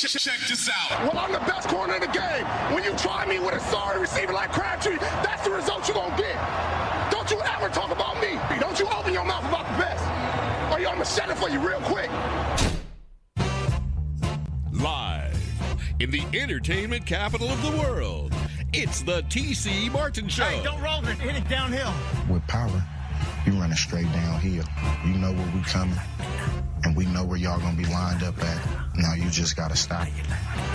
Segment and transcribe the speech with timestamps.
[0.00, 1.12] Check this out.
[1.12, 2.46] Well, I'm the best corner in the game.
[2.74, 6.10] When you try me with a sorry receiver like Crabtree, that's the result you're going
[6.12, 7.10] to get.
[7.10, 8.38] Don't you ever talk about me.
[8.58, 10.02] Don't you open your mouth about the best.
[10.72, 12.10] Or I'm going to shut it for you real quick.
[14.72, 15.38] Live
[16.00, 18.32] in the entertainment capital of the world,
[18.72, 20.44] it's the TC Martin Show.
[20.44, 21.18] Hey, don't roll it.
[21.18, 21.92] Hit it downhill.
[22.32, 22.82] With power,
[23.44, 24.64] you running straight downhill.
[25.04, 25.98] You know where we coming,
[26.84, 28.89] and we know where y'all gonna be lined up at.
[29.00, 30.06] Now you just gotta stop.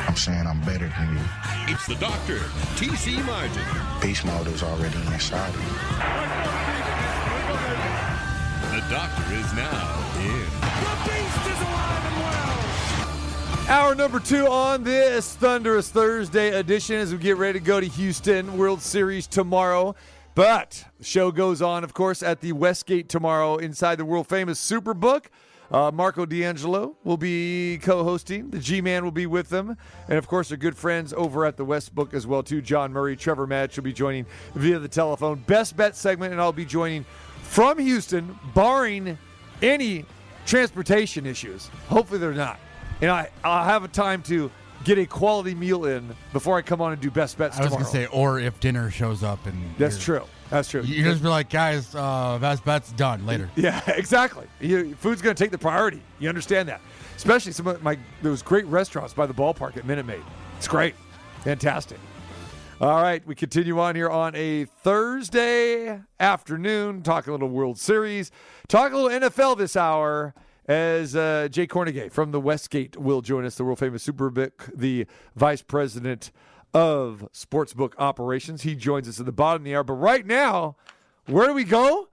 [0.07, 1.21] I'm saying I'm better than you.
[1.67, 2.37] It's the doctor,
[2.75, 3.61] TC Martin.
[4.01, 5.69] Beast mode is already inside of you.
[8.73, 10.45] The doctor is now in.
[10.81, 12.15] The beast is alive and
[13.67, 13.69] well.
[13.69, 17.87] Hour number two on this thunderous Thursday edition as we get ready to go to
[17.87, 19.95] Houston World Series tomorrow.
[20.33, 24.59] But the show goes on, of course, at the Westgate tomorrow inside the world famous
[24.59, 25.25] Superbook.
[25.71, 28.49] Uh, Marco D'Angelo will be co-hosting.
[28.51, 31.65] The G-Man will be with them, and of course, our good friends over at the
[31.65, 32.61] Westbook as well too.
[32.61, 35.39] John Murray, Trevor Matich will be joining via the telephone.
[35.47, 37.05] Best bet segment, and I'll be joining
[37.41, 39.17] from Houston, barring
[39.61, 40.05] any
[40.45, 41.67] transportation issues.
[41.89, 42.59] Hopefully, they're not.
[43.01, 44.51] And I, I'll have a time to
[44.83, 47.67] get a quality meal in before I come on and do best bets I was
[47.71, 47.83] tomorrow.
[47.91, 50.23] gonna say, or if dinner shows up and That's true.
[50.49, 50.81] That's true.
[50.81, 53.49] You just be like, guys, uh, best bet's done later.
[53.55, 54.45] Yeah, exactly.
[54.59, 56.01] You, food's going to take the priority.
[56.19, 56.81] You understand that,
[57.15, 60.21] especially some of my those great restaurants by the ballpark at Minute Maid.
[60.57, 60.93] It's great,
[61.43, 61.97] fantastic.
[62.81, 67.03] All right, we continue on here on a Thursday afternoon.
[67.03, 68.31] Talk a little World Series,
[68.67, 70.33] talk a little NFL this hour.
[70.67, 75.05] As uh, Jay Kornegay from the Westgate will join us, the world famous Superbook, the
[75.35, 76.31] vice president
[76.75, 78.61] of sportsbook operations.
[78.61, 79.83] He joins us at the bottom of the hour.
[79.83, 80.75] But right now,
[81.25, 82.09] where do we go?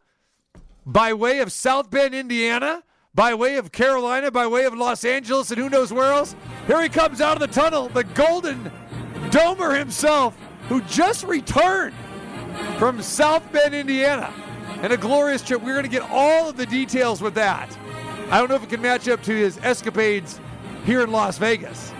[0.86, 2.82] by way of South Bend, Indiana,
[3.14, 6.34] by way of Carolina, by way of Los Angeles, and who knows where else.
[6.66, 8.70] Here he comes out of the tunnel, the Golden
[9.30, 10.36] Domer himself,
[10.68, 11.94] who just returned
[12.78, 14.32] from South Bend, Indiana,
[14.82, 15.62] and a glorious trip.
[15.62, 17.76] We're going to get all of the details with that.
[18.30, 20.40] I don't know if it can match up to his escapades
[20.84, 21.92] here in Las Vegas.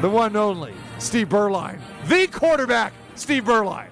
[0.00, 1.78] The one and only Steve Beuerlein,
[2.08, 3.88] the quarterback, Steve Beuerlein.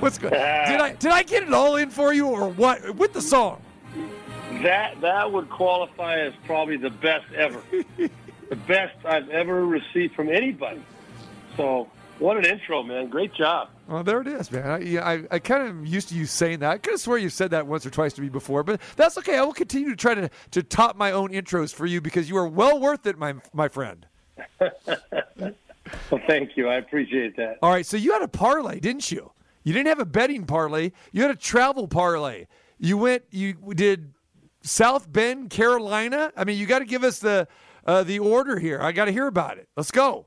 [0.00, 0.32] What's good?
[0.32, 2.96] Uh, did I did I get it all in for you, or what?
[2.96, 3.62] With the song?
[4.62, 7.62] That that would qualify as probably the best ever,
[8.48, 10.82] the best I've ever received from anybody.
[11.56, 13.08] So what an intro, man!
[13.08, 13.68] Great job.
[13.88, 14.70] Well, there it is, man.
[14.70, 16.70] I, yeah, I, I kind of used to you saying that.
[16.70, 19.18] I could have swear you said that once or twice to me before, but that's
[19.18, 19.36] okay.
[19.36, 22.36] I will continue to try to, to top my own intros for you because you
[22.38, 24.06] are well worth it, my my friend.
[26.10, 26.68] Well, thank you.
[26.68, 27.58] I appreciate that.
[27.62, 29.32] All right, so you had a parlay, didn't you?
[29.64, 30.92] You didn't have a betting parlay.
[31.12, 32.46] You had a travel parlay.
[32.78, 33.24] You went.
[33.30, 34.12] You did
[34.62, 36.32] South Bend, Carolina.
[36.36, 37.46] I mean, you got to give us the
[37.86, 38.80] uh, the order here.
[38.80, 39.68] I got to hear about it.
[39.76, 40.26] Let's go.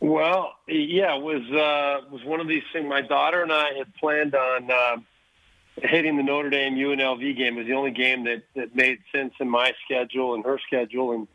[0.00, 2.88] Well, yeah, it was uh, was one of these things.
[2.88, 4.96] My daughter and I had planned on uh,
[5.82, 7.54] hitting the Notre Dame UNLV game.
[7.54, 11.12] It was the only game that that made sense in my schedule and her schedule,
[11.12, 11.28] and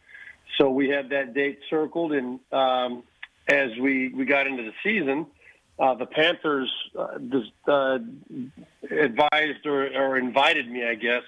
[0.57, 2.13] so we had that date circled.
[2.13, 3.03] And um,
[3.47, 5.28] as we we got into the season,
[5.78, 8.00] uh, the Panthers uh, just, uh,
[8.89, 11.23] advised or, or invited me, I guess,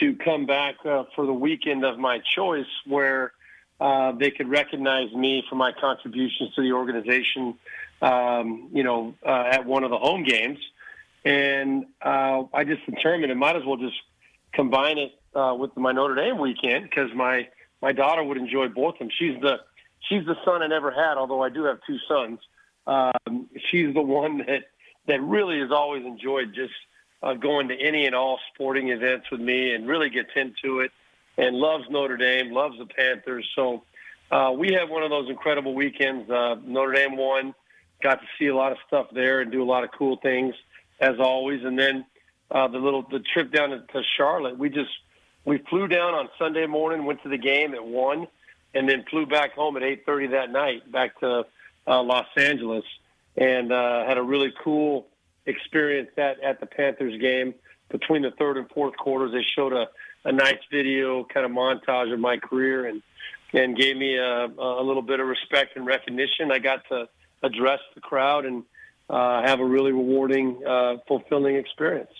[0.00, 3.32] to come back uh, for the weekend of my choice, where
[3.80, 7.54] uh, they could recognize me for my contributions to the organization.
[8.00, 10.58] Um, you know, uh, at one of the home games,
[11.24, 13.96] and I just determined it might as well just
[14.52, 15.12] combine it
[15.58, 17.48] with my Notre Dame weekend because my
[17.80, 19.10] my daughter would enjoy both of them.
[19.18, 19.60] She's the
[20.08, 22.40] she's the son I never had, although I do have two sons.
[22.86, 24.64] Um, she's the one that
[25.06, 26.74] that really has always enjoyed just
[27.22, 30.92] uh, going to any and all sporting events with me and really gets into it
[31.36, 33.48] and loves Notre Dame, loves the Panthers.
[33.54, 33.82] So
[34.30, 36.30] uh, we had one of those incredible weekends.
[36.30, 37.54] Uh, Notre Dame won,
[38.02, 40.54] got to see a lot of stuff there and do a lot of cool things
[41.00, 41.64] as always.
[41.64, 42.04] And then
[42.50, 44.90] uh, the little the trip down to, to Charlotte, we just
[45.48, 48.28] we flew down on Sunday morning, went to the game at one,
[48.74, 51.46] and then flew back home at eight thirty that night back to
[51.86, 52.84] uh, Los Angeles,
[53.36, 55.06] and uh, had a really cool
[55.46, 57.54] experience at at the Panthers game.
[57.88, 59.88] Between the third and fourth quarters, they showed a,
[60.26, 63.02] a nice video kind of montage of my career and
[63.54, 66.52] and gave me a, a little bit of respect and recognition.
[66.52, 67.08] I got to
[67.42, 68.64] address the crowd and
[69.08, 72.10] uh, have a really rewarding, uh, fulfilling experience.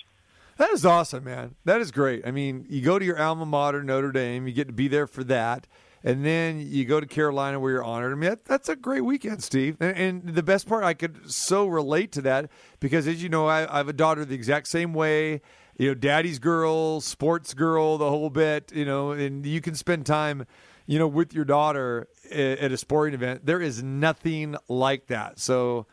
[0.58, 1.54] That is awesome, man.
[1.64, 2.26] That is great.
[2.26, 5.06] I mean, you go to your alma mater, Notre Dame, you get to be there
[5.06, 5.68] for that.
[6.02, 8.12] And then you go to Carolina where you're honored.
[8.12, 9.76] I mean, that, that's a great weekend, Steve.
[9.80, 12.50] And, and the best part, I could so relate to that
[12.80, 15.40] because, as you know, I, I have a daughter the exact same way.
[15.76, 20.06] You know, daddy's girl, sports girl, the whole bit, you know, and you can spend
[20.06, 20.44] time,
[20.86, 23.46] you know, with your daughter at a sporting event.
[23.46, 25.38] There is nothing like that.
[25.38, 25.86] So,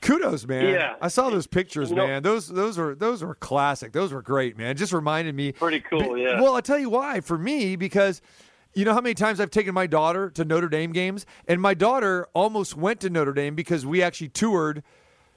[0.00, 0.72] kudos, man.
[0.74, 0.94] Yeah.
[1.00, 2.22] I saw those pictures, know- man.
[2.22, 3.92] Those those were those were classic.
[3.92, 4.76] Those were great, man.
[4.76, 5.52] Just reminded me.
[5.52, 6.40] Pretty cool, Be- yeah.
[6.40, 7.20] Well, I'll tell you why.
[7.20, 8.20] For me, because
[8.74, 11.74] you know how many times I've taken my daughter to Notre Dame games, and my
[11.74, 14.82] daughter almost went to Notre Dame because we actually toured.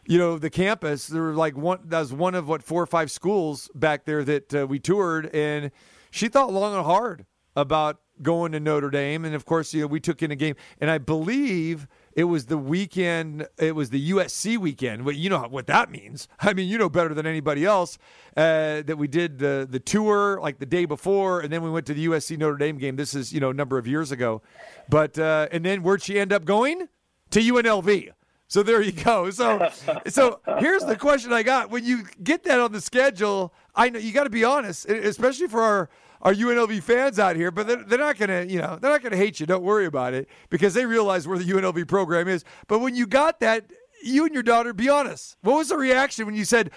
[0.05, 1.07] You know the campus.
[1.07, 1.79] There were like one.
[1.85, 5.27] That was one of what four or five schools back there that uh, we toured,
[5.33, 5.71] and
[6.11, 7.25] she thought long and hard
[7.55, 9.23] about going to Notre Dame.
[9.23, 12.45] And of course, you know we took in a game, and I believe it was
[12.45, 13.47] the weekend.
[13.57, 15.05] It was the USC weekend.
[15.05, 16.27] Well, you know what that means.
[16.39, 17.97] I mean, you know better than anybody else
[18.37, 21.85] uh, that we did the the tour like the day before, and then we went
[21.87, 22.95] to the USC Notre Dame game.
[22.95, 24.41] This is you know a number of years ago,
[24.89, 26.87] but uh, and then where'd she end up going?
[27.31, 28.11] To UNLV.
[28.47, 29.31] So there you go.
[29.31, 29.71] So
[30.07, 33.97] so here's the question I got: When you get that on the schedule, I know
[33.97, 35.89] you got to be honest, especially for our
[36.23, 37.51] our UNLV fans out here.
[37.51, 39.45] But they're, they're not gonna, you know, they're not gonna hate you.
[39.45, 42.43] Don't worry about it because they realize where the UNLV program is.
[42.67, 43.65] But when you got that,
[44.03, 45.37] you and your daughter, be honest.
[45.41, 46.71] What was the reaction when you said,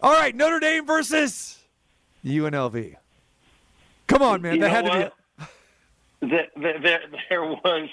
[0.00, 1.58] "All right, Notre Dame versus
[2.24, 2.96] UNLV"?
[4.06, 4.54] Come on, man.
[4.54, 4.98] You that had to be.
[4.98, 5.12] what?
[6.20, 7.88] There, there, there, there was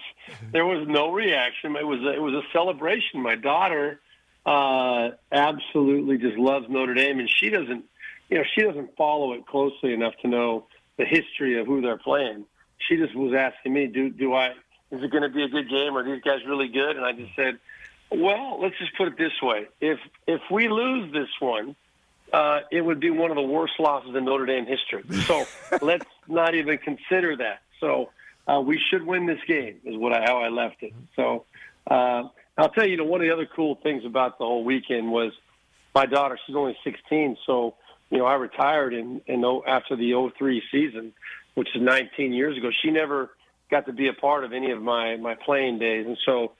[0.51, 1.75] there was no reaction.
[1.75, 3.21] It was a, it was a celebration.
[3.21, 3.99] My daughter
[4.45, 7.85] uh, absolutely just loves Notre Dame, and she doesn't,
[8.29, 10.67] you know, she doesn't follow it closely enough to know
[10.97, 12.45] the history of who they're playing.
[12.87, 14.49] She just was asking me, "Do do I?
[14.91, 15.97] Is it going to be a good game?
[15.97, 17.59] Are these guys really good?" And I just said,
[18.11, 21.75] "Well, let's just put it this way: if if we lose this one."
[22.33, 25.03] uh, it would be one of the worst losses in Notre Dame history.
[25.25, 25.45] So
[25.81, 27.61] let's not even consider that.
[27.79, 28.09] So
[28.47, 30.93] uh, we should win this game, is what I, how I left it.
[31.15, 31.45] So
[31.89, 32.23] uh,
[32.57, 35.11] I'll tell you, you know, one of the other cool things about the whole weekend
[35.11, 35.31] was
[35.93, 36.39] my daughter.
[36.45, 37.75] She's only 16, so
[38.13, 41.13] you know, I retired in, in after the 03 season,
[41.55, 42.69] which is 19 years ago.
[42.83, 43.31] She never
[43.71, 46.51] got to be a part of any of my my playing days, and so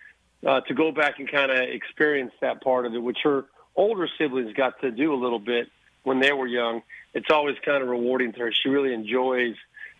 [0.47, 3.45] uh, to go back and kind of experience that part of it, which her
[3.75, 5.67] older siblings got to do a little bit
[6.01, 6.81] when they were young,
[7.13, 8.51] it's always kind of rewarding to her.
[8.51, 9.53] She really enjoys,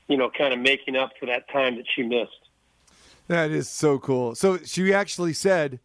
[0.08, 2.32] you know, kind of making up for that time that she missed.
[3.28, 4.34] That is so cool.
[4.34, 5.80] So she actually said,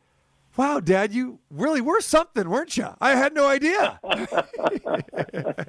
[0.58, 2.88] "Wow, Dad, you really were something, weren't you?
[3.00, 3.98] I had no idea."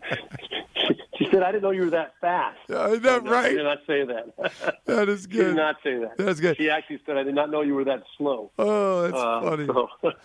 [1.18, 3.50] She said, "I didn't know you were that fast." Uh, is that She right?
[3.54, 4.78] did not say that.
[4.86, 5.56] That is she did good.
[5.58, 6.18] not say that.
[6.18, 6.56] That's good.
[6.56, 9.66] She actually said, "I did not know you were that slow." Oh, that's Uh, funny.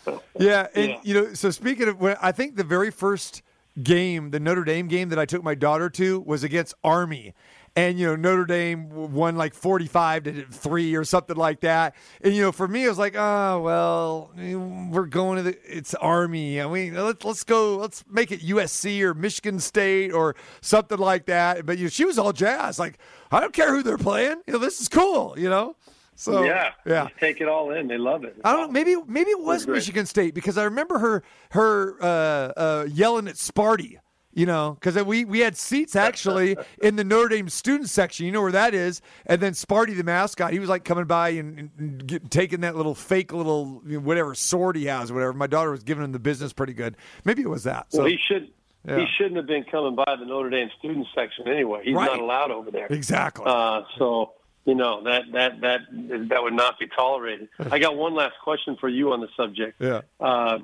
[0.07, 1.01] so- Yeah, and Yeah.
[1.03, 3.43] you know, so speaking of, when I think the very first
[3.83, 7.35] game, the Notre Dame game that I took my daughter to was against Army,
[7.77, 11.95] and you know Notre Dame won like forty-five to three or something like that.
[12.21, 15.95] And you know, for me, it was like, oh well, we're going to the it's
[15.95, 16.61] Army.
[16.61, 21.27] I mean, let's let's go, let's make it USC or Michigan State or something like
[21.27, 21.67] that.
[21.67, 22.99] But you know, she was all jazz, like
[23.31, 24.43] I don't care who they're playing.
[24.47, 25.35] You know, this is cool.
[25.39, 25.77] You know,
[26.15, 27.09] so yeah, yeah.
[27.09, 27.89] Just take it all in.
[27.89, 28.37] They love it.
[28.45, 28.73] I don't know.
[28.73, 29.67] Maybe maybe it was.
[29.67, 33.99] Michigan State because I remember her her uh, uh, yelling at Sparty.
[34.37, 38.27] You know, because we we had seats actually in the Notre Dame student section.
[38.27, 39.01] You know where that is.
[39.27, 42.75] And then Sparty, the mascot, he was like coming by and, and get, taking that
[42.75, 45.33] little fake little you know, whatever sword he has, or whatever.
[45.35, 46.97] My daughter was giving him the business pretty good.
[47.25, 47.87] Maybe it was that.
[47.93, 48.51] So Well, he should.
[48.87, 48.99] Yeah.
[48.99, 51.83] He shouldn't have been coming by the Notre Dame student section anyway.
[51.85, 52.05] He's Right.
[52.07, 52.87] not allowed over there.
[52.91, 53.45] exactly.
[53.47, 54.33] Uh, so
[54.67, 55.81] you know that that that
[56.29, 57.49] that would not be tolerated.
[57.71, 59.81] I got one last question for you on the subject.
[59.81, 60.01] yeah.
[60.21, 60.59] Uh,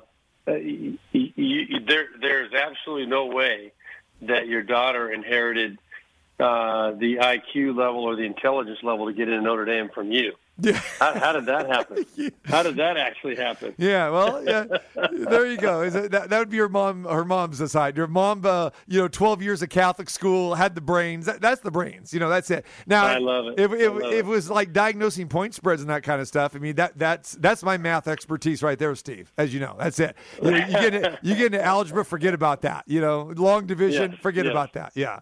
[0.47, 3.73] you, you, you, there there's absolutely no way
[4.23, 5.77] that your daughter inherited
[6.39, 10.33] uh, the IQ level or the intelligence level to get into Notre Dame from you.
[10.59, 10.73] Yeah.
[10.99, 12.05] How, how did that happen?
[12.45, 13.73] How did that actually happen?
[13.77, 14.65] Yeah, well, yeah,
[14.95, 15.81] there you go.
[15.81, 17.05] Is it, that, that would be her mom.
[17.05, 17.97] Her mom's side.
[17.97, 21.25] Your mom, uh, you know, twelve years of Catholic school, had the brains.
[21.25, 22.13] That, that's the brains.
[22.13, 22.65] You know, that's it.
[22.85, 23.59] Now, I love it.
[23.59, 24.13] If, if, love if it.
[24.17, 27.31] it was like diagnosing point spreads and that kind of stuff, I mean, that that's
[27.33, 29.31] that's my math expertise right there, Steve.
[29.37, 30.15] As you know, that's it.
[30.43, 32.83] You, you get into, you get into algebra, forget about that.
[32.87, 34.51] You know, long division, Yes, forget yes.
[34.51, 34.91] about that.
[34.95, 35.21] Yeah.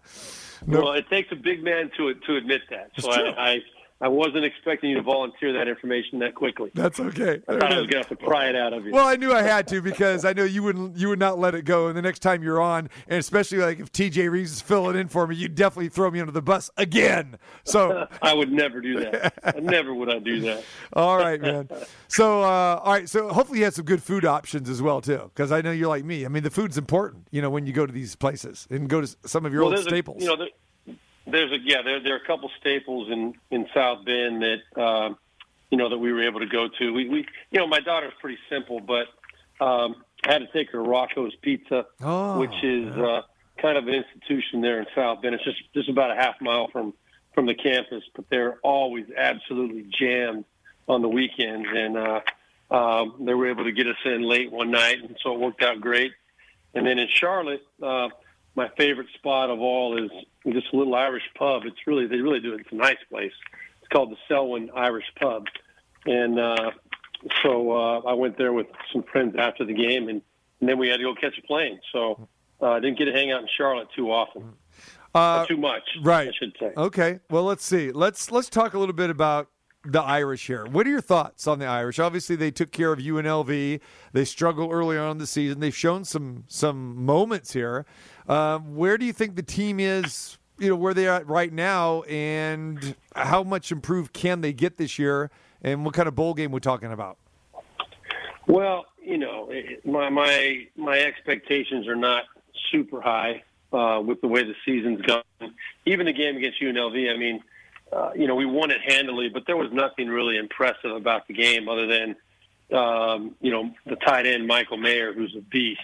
[0.66, 2.90] No- Well, it takes a big man to to admit that.
[2.98, 3.10] So.
[3.10, 3.60] I,
[4.02, 6.70] I wasn't expecting you to volunteer that information that quickly.
[6.74, 7.40] That's okay.
[7.46, 8.92] I thought I was going to have to pry it out of you.
[8.92, 11.54] Well, I knew I had to because I know you wouldn't you would not let
[11.54, 11.88] it go.
[11.88, 15.08] And the next time you're on, and especially like if TJ Reeves is filling in
[15.08, 17.36] for me, you'd definitely throw me under the bus again.
[17.64, 19.62] So I would never do that.
[19.62, 20.64] never would I do that.
[20.94, 21.68] all right, man.
[22.08, 25.30] So uh, all right, so hopefully you had some good food options as well too,
[25.34, 26.24] because I know you're like me.
[26.24, 29.02] I mean, the food's important, you know, when you go to these places and go
[29.02, 30.22] to some of your Well, old there's a- staples.
[30.22, 30.48] you know, there,
[31.26, 35.18] there's a yeah, there there are a couple staples in in South Bend that um,
[35.70, 36.92] you know that we were able to go to.
[36.92, 39.06] We we you know my daughter's pretty simple, but
[39.64, 43.22] um, I had to take her to Rocco's Pizza, Oh, which is uh,
[43.58, 45.34] kind of an institution there in South Bend.
[45.34, 46.94] It's just just about a half mile from
[47.34, 50.44] from the campus, but they're always absolutely jammed
[50.88, 52.20] on the weekends, and uh,
[52.70, 55.62] um, they were able to get us in late one night, and so it worked
[55.62, 56.12] out great.
[56.74, 58.08] And then in Charlotte, uh,
[58.54, 60.10] my favorite spot of all is
[60.44, 61.62] this little Irish pub.
[61.64, 62.60] It's really they really do it.
[62.60, 63.32] It's a nice place.
[63.80, 65.46] It's called the Selwyn Irish Pub,
[66.06, 66.70] and uh,
[67.42, 70.22] so uh, I went there with some friends after the game, and,
[70.60, 71.80] and then we had to go catch a plane.
[71.92, 72.28] So
[72.62, 74.54] uh, I didn't get to hang out in Charlotte too often.
[75.14, 76.28] Uh, Not too much, right.
[76.28, 76.72] I should say.
[76.76, 77.20] Okay.
[77.30, 77.90] Well, let's see.
[77.90, 79.48] Let's let's talk a little bit about
[79.84, 80.66] the Irish here.
[80.66, 81.98] What are your thoughts on the Irish?
[81.98, 83.80] Obviously, they took care of UNLV.
[84.12, 85.60] They struggled early on in the season.
[85.60, 87.86] They've shown some some moments here.
[88.28, 90.38] Um, where do you think the team is?
[90.58, 94.98] You know where they're at right now, and how much improved can they get this
[94.98, 95.30] year?
[95.62, 97.16] And what kind of bowl game we're talking about?
[98.46, 99.50] Well, you know,
[99.84, 102.24] my my my expectations are not
[102.70, 105.22] super high uh, with the way the season's gone.
[105.86, 107.42] Even the game against UNLV, I mean,
[107.92, 111.34] uh, you know, we won it handily, but there was nothing really impressive about the
[111.34, 112.16] game other than,
[112.76, 115.80] um, you know, the tight end Michael Mayer, who's a beast.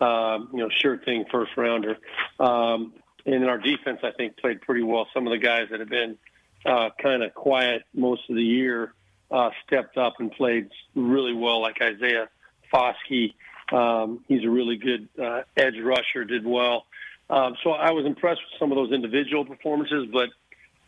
[0.00, 1.96] Um, you know, sure thing, first rounder.
[2.38, 2.92] Um,
[3.24, 5.08] and our defense, I think, played pretty well.
[5.14, 6.18] Some of the guys that have been
[6.66, 8.92] uh, kind of quiet most of the year
[9.30, 12.28] uh, stepped up and played really well, like Isaiah
[12.72, 13.34] Foskey.
[13.72, 16.86] Um, he's a really good uh, edge rusher, did well.
[17.28, 20.28] Um, so I was impressed with some of those individual performances, but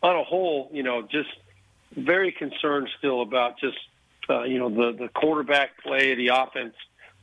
[0.02, 1.30] on a whole, you know, just
[1.96, 3.78] very concerned still about just,
[4.28, 6.74] uh, you know, the, the quarterback play, the offense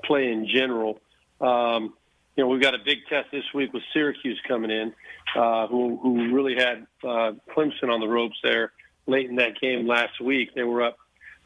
[0.04, 1.00] play in general.
[1.40, 1.94] Um,
[2.36, 4.94] you know, we've got a big test this week with Syracuse coming in,
[5.36, 8.74] uh, who, who really had uh, Clemson on the ropes there
[9.08, 10.54] late in that game last week.
[10.54, 10.98] They were up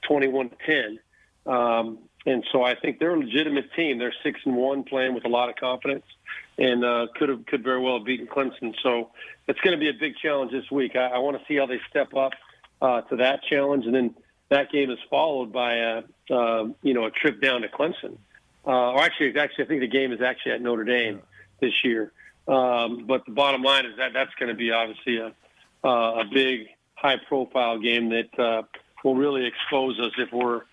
[0.07, 0.99] 21 to 10.
[1.45, 3.97] Um, and so I think they're a legitimate team.
[3.97, 6.05] They're six and one, playing with a lot of confidence,
[6.59, 8.75] and uh, could have could very well have beaten Clemson.
[8.83, 9.11] So
[9.47, 10.95] it's going to be a big challenge this week.
[10.95, 12.33] I, I want to see how they step up
[12.81, 14.13] uh, to that challenge, and then
[14.49, 18.17] that game is followed by a uh, you know a trip down to Clemson.
[18.67, 21.21] Uh, or actually, actually, I think the game is actually at Notre Dame
[21.61, 22.11] this year.
[22.47, 25.33] Um, but the bottom line is that that's going to be obviously a
[25.81, 28.63] uh, a big, high-profile game that uh,
[29.03, 30.63] will really expose us if we're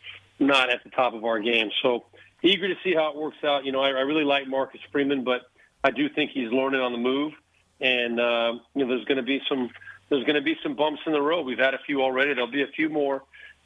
[0.41, 1.71] not at the top of our game.
[1.81, 2.07] So
[2.43, 3.65] eager to see how it works out.
[3.65, 5.43] You know, I, I really like Marcus Freeman, but
[5.87, 7.33] I do think he's learning on the move,
[7.81, 9.71] and uh, you know, there's going to be some
[10.09, 11.47] there's going to be some bumps in the road.
[11.47, 12.35] We've had a few already.
[12.35, 13.23] There'll be a few more,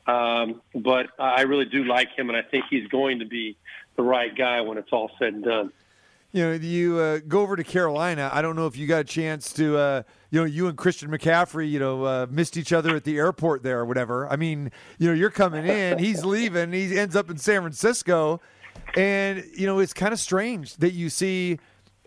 [0.06, 3.56] um, but I really do like him, and I think he's going to be
[3.96, 5.72] the right guy when it's all said and done.
[6.32, 8.28] You know, you uh, go over to Carolina.
[8.30, 11.10] I don't know if you got a chance to, uh, you know, you and Christian
[11.10, 14.28] McCaffrey, you know, uh, missed each other at the airport there or whatever.
[14.28, 18.42] I mean, you know, you're coming in, he's leaving, he ends up in San Francisco,
[18.94, 21.58] and you know, it's kind of strange that you see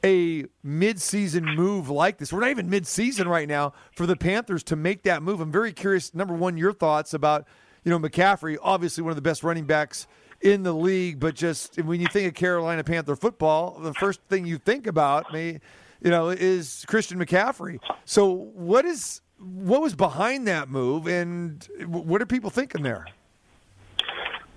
[0.04, 2.34] a mid-season move like this.
[2.34, 5.40] We're not even mid-season right now for the Panthers to make that move.
[5.40, 6.14] I'm very curious.
[6.14, 7.48] Number one, your thoughts about,
[7.84, 10.08] you know, McCaffrey, obviously one of the best running backs
[10.42, 14.46] in the league, but just when you think of Carolina Panther football, the first thing
[14.46, 15.62] you think about, may,
[16.02, 17.80] you know, is Christian McCaffrey.
[18.04, 23.06] So what is what was behind that move, and what are people thinking there?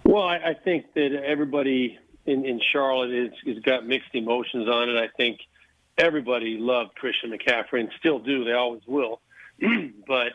[0.05, 4.91] Well, I, I think that everybody in, in Charlotte is, has got mixed emotions on
[4.91, 4.97] it.
[4.97, 5.41] I think
[5.99, 8.45] everybody loved Christian McCaffrey and still do.
[8.45, 9.21] They always will.
[10.07, 10.33] but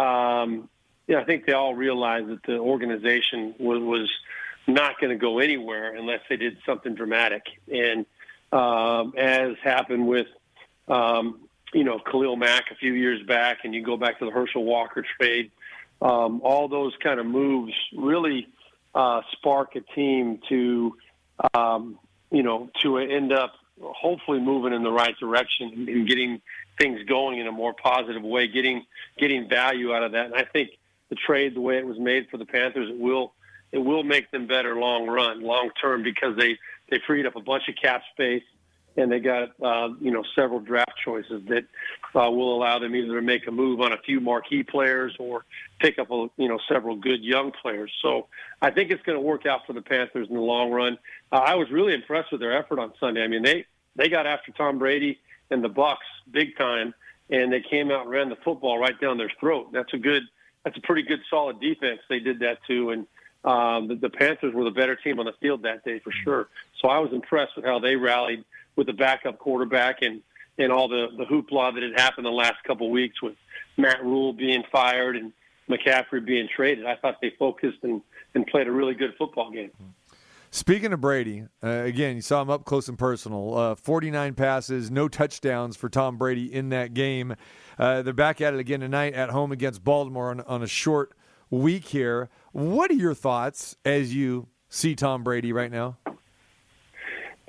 [0.00, 0.68] um,
[1.06, 4.10] yeah, I think they all realized that the organization was, was
[4.66, 7.42] not going to go anywhere unless they did something dramatic.
[7.72, 8.06] And
[8.52, 10.26] um, as happened with,
[10.88, 11.40] um,
[11.72, 14.64] you know, Khalil Mack a few years back, and you go back to the Herschel
[14.64, 15.50] Walker trade,
[16.02, 18.48] um, all those kind of moves really
[18.94, 20.96] uh, spark a team to,
[21.54, 21.98] um,
[22.30, 26.40] you know, to end up hopefully moving in the right direction and getting
[26.78, 28.84] things going in a more positive way, getting
[29.18, 30.26] getting value out of that.
[30.26, 30.70] And I think
[31.08, 33.32] the trade, the way it was made for the Panthers, it will
[33.72, 36.58] it will make them better long run, long term, because they
[36.90, 38.42] they freed up a bunch of cap space
[38.96, 41.64] and they got uh, you know several draft choices that
[42.14, 45.44] uh, will allow them either to make a move on a few marquee players or
[45.78, 47.92] pick up a, you know several good young players.
[48.02, 48.26] So
[48.60, 50.98] I think it's going to work out for the Panthers in the long run.
[51.32, 53.22] Uh, I was really impressed with their effort on Sunday.
[53.22, 53.66] I mean they
[53.96, 55.18] they got after Tom Brady
[55.50, 56.94] and the Bucks big time,
[57.28, 59.72] and they came out and ran the football right down their throat.
[59.72, 60.22] That's a good
[60.64, 62.00] that's a pretty good solid defense.
[62.08, 63.06] They did that too, and
[63.44, 66.48] um, the, the Panthers were the better team on the field that day for sure.
[66.80, 68.44] So I was impressed with how they rallied
[68.80, 70.22] with the backup quarterback and
[70.56, 73.34] and all the the hoopla that had happened the last couple of weeks with
[73.76, 75.34] Matt Rhule being fired and
[75.68, 76.86] McCaffrey being traded.
[76.86, 78.00] I thought they focused and
[78.34, 79.70] and played a really good football game.
[80.50, 83.54] Speaking of Brady, uh, again, you saw him up close and personal.
[83.56, 87.36] Uh, 49 passes, no touchdowns for Tom Brady in that game.
[87.78, 91.12] Uh, they're back at it again tonight at home against Baltimore on, on a short
[91.50, 92.30] week here.
[92.52, 95.98] What are your thoughts as you see Tom Brady right now?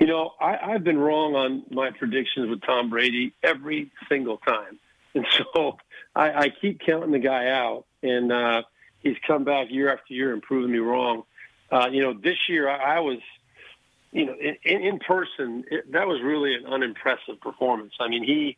[0.01, 4.79] You know, I, I've been wrong on my predictions with Tom Brady every single time.
[5.13, 5.75] And so
[6.15, 8.61] I, I keep counting the guy out, and uh,
[8.99, 11.23] he's come back year after year and proven me wrong.
[11.69, 13.17] Uh, you know, this year I, I was,
[14.13, 17.91] you know, in, in person, it, that was really an unimpressive performance.
[17.99, 18.55] I mean, he,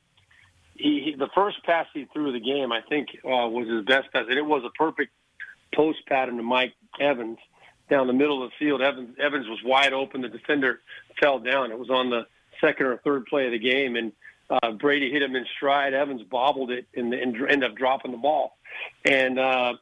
[0.75, 3.83] he, he the first pass he threw of the game, I think, uh, was his
[3.83, 5.11] best pass, and it was a perfect
[5.73, 7.39] post pattern to Mike Evans
[7.89, 8.81] down the middle of the field.
[8.81, 10.21] Evans, Evans was wide open.
[10.21, 10.81] The defender
[11.21, 11.71] fell down.
[11.71, 12.25] It was on the
[12.61, 14.11] second or third play of the game, and
[14.49, 15.93] uh, Brady hit him in stride.
[15.93, 18.57] Evans bobbled it and, and ended up dropping the ball.
[19.05, 19.73] And uh,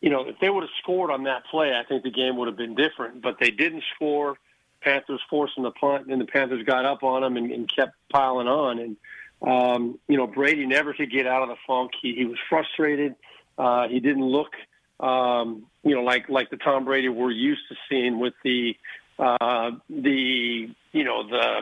[0.00, 2.48] you know, if they would have scored on that play, I think the game would
[2.48, 3.22] have been different.
[3.22, 4.36] But they didn't score.
[4.80, 8.46] Panthers forcing the punt, and the Panthers got up on them and, and kept piling
[8.46, 8.78] on.
[8.78, 8.96] And
[9.42, 11.92] um, you know, Brady never could get out of the funk.
[12.00, 13.14] He, he was frustrated.
[13.56, 14.52] Uh, he didn't look,
[15.00, 18.76] um, you know, like like the Tom Brady we're used to seeing with the
[19.18, 21.60] uh, the you know the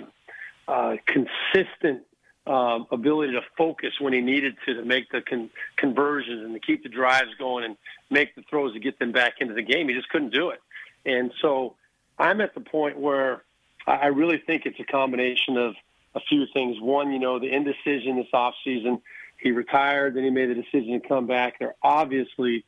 [0.66, 2.02] uh, consistent
[2.45, 6.61] uh, ability to focus when he needed to to make the con- conversions and to
[6.61, 7.76] keep the drives going and
[8.11, 9.88] make the throws to get them back into the game.
[9.88, 10.61] He just couldn't do it.
[11.04, 11.76] And so
[12.18, 13.42] I'm at the point where
[13.87, 15.76] I really think it's a combination of
[16.16, 16.80] a few things.
[16.80, 19.00] One, you know, the indecision this offseason.
[19.38, 21.59] He retired, then he made the decision to come back.
[21.59, 22.64] There obviously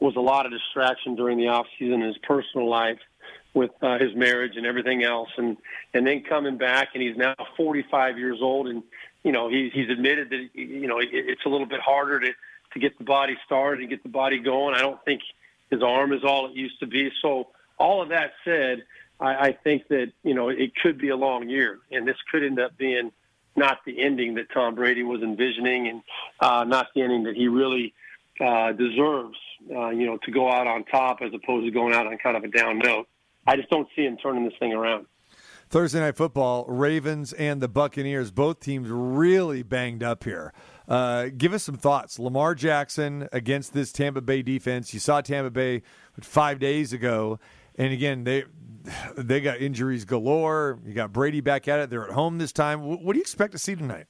[0.00, 2.98] was a lot of distraction during the offseason in his personal life
[3.54, 5.56] with uh, his marriage and everything else, and
[5.94, 8.82] and then coming back, and he's now 45 years old, and
[9.24, 12.32] you know he's he's admitted that you know it, it's a little bit harder to
[12.74, 14.74] to get the body started and get the body going.
[14.74, 15.22] I don't think
[15.70, 17.10] his arm is all it used to be.
[17.22, 17.48] So
[17.78, 18.84] all of that said,
[19.18, 22.44] I, I think that you know it could be a long year, and this could
[22.44, 23.10] end up being
[23.56, 26.02] not the ending that Tom Brady was envisioning, and
[26.40, 27.94] uh, not the ending that he really
[28.38, 29.38] uh, deserves.
[29.74, 32.36] Uh, you know, to go out on top as opposed to going out on kind
[32.36, 33.06] of a down note.
[33.46, 35.06] I just don't see him turning this thing around.
[35.68, 40.52] Thursday night football, Ravens and the Buccaneers, both teams really banged up here.
[40.86, 42.18] Uh, give us some thoughts.
[42.18, 44.94] Lamar Jackson against this Tampa Bay defense.
[44.94, 45.82] You saw Tampa Bay
[46.20, 47.40] five days ago,
[47.76, 48.44] and again they
[49.16, 50.78] they got injuries galore.
[50.86, 51.90] You got Brady back at it.
[51.90, 52.82] They're at home this time.
[52.82, 54.06] What do you expect to see tonight?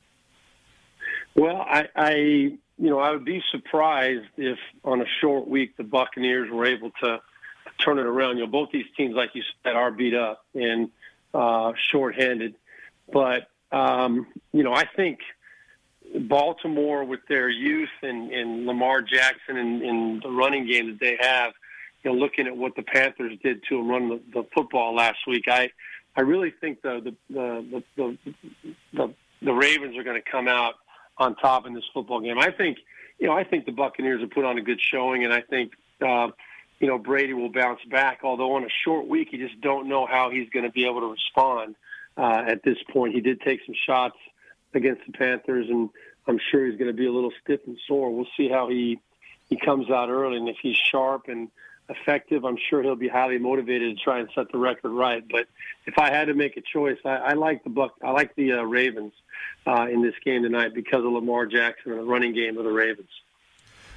[1.34, 5.84] Well, I, I you know I would be surprised if on a short week the
[5.84, 7.20] Buccaneers were able to
[7.78, 8.38] turn it around.
[8.38, 10.90] You know, both these teams, like you said, are beat up and
[11.34, 12.54] uh, shorthanded.
[13.12, 15.20] But um, you know, I think
[16.14, 21.16] Baltimore, with their youth and, and Lamar Jackson and, and the running game that they
[21.20, 21.52] have,
[22.02, 25.18] you know, looking at what the Panthers did to them run the, the football last
[25.26, 25.70] week, I
[26.16, 28.34] I really think the the the the,
[28.92, 30.74] the, the Ravens are going to come out
[31.18, 32.38] on top in this football game.
[32.38, 32.78] I think
[33.18, 35.72] you know I think the Buccaneers have put on a good showing, and I think.
[36.00, 36.28] Uh,
[36.78, 38.20] you know, Brady will bounce back.
[38.22, 41.00] Although on a short week, you just don't know how he's going to be able
[41.00, 41.74] to respond
[42.16, 43.14] uh, at this point.
[43.14, 44.16] He did take some shots
[44.74, 45.88] against the Panthers, and
[46.26, 48.14] I'm sure he's going to be a little stiff and sore.
[48.14, 48.98] We'll see how he
[49.48, 51.48] he comes out early, and if he's sharp and
[51.88, 55.22] effective, I'm sure he'll be highly motivated to try and set the record right.
[55.28, 55.46] But
[55.86, 57.94] if I had to make a choice, I, I like the Buck.
[58.02, 59.12] I like the uh, Ravens
[59.66, 62.72] uh, in this game tonight because of Lamar Jackson and the running game of the
[62.72, 63.08] Ravens.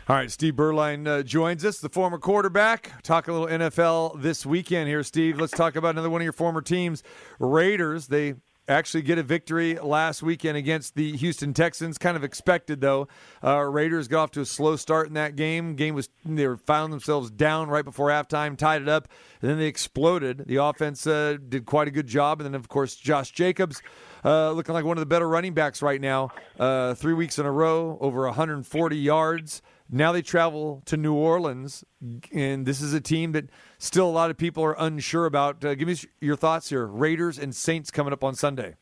[0.08, 3.04] All right, Steve Beuerlein uh, joins us, the former quarterback.
[3.04, 5.40] Talk a little NFL this weekend here, Steve.
[5.40, 7.04] Let's talk about another one of your former teams,
[7.38, 8.08] Raiders.
[8.08, 8.34] They
[8.70, 11.98] actually get a victory last weekend against the Houston Texans.
[11.98, 13.08] Kind of expected though.
[13.44, 15.76] Uh, Raiders got off to a slow start in that game.
[15.76, 19.08] Game was they were found themselves down right before halftime, tied it up,
[19.42, 20.46] and then they exploded.
[20.48, 23.82] The offense uh, did quite a good job, and then of course Josh Jacobs.
[24.24, 26.30] Uh, looking like one of the better running backs right now.
[26.60, 29.62] Uh, three weeks in a row, over 140 yards.
[29.92, 31.84] Now they travel to New Orleans,
[32.32, 33.50] and this is a team that
[33.80, 35.66] still a lot of people are unsure about.
[35.66, 36.86] Uh, give me your thoughts here.
[36.86, 38.76] Raiders and Saints coming up on Sunday.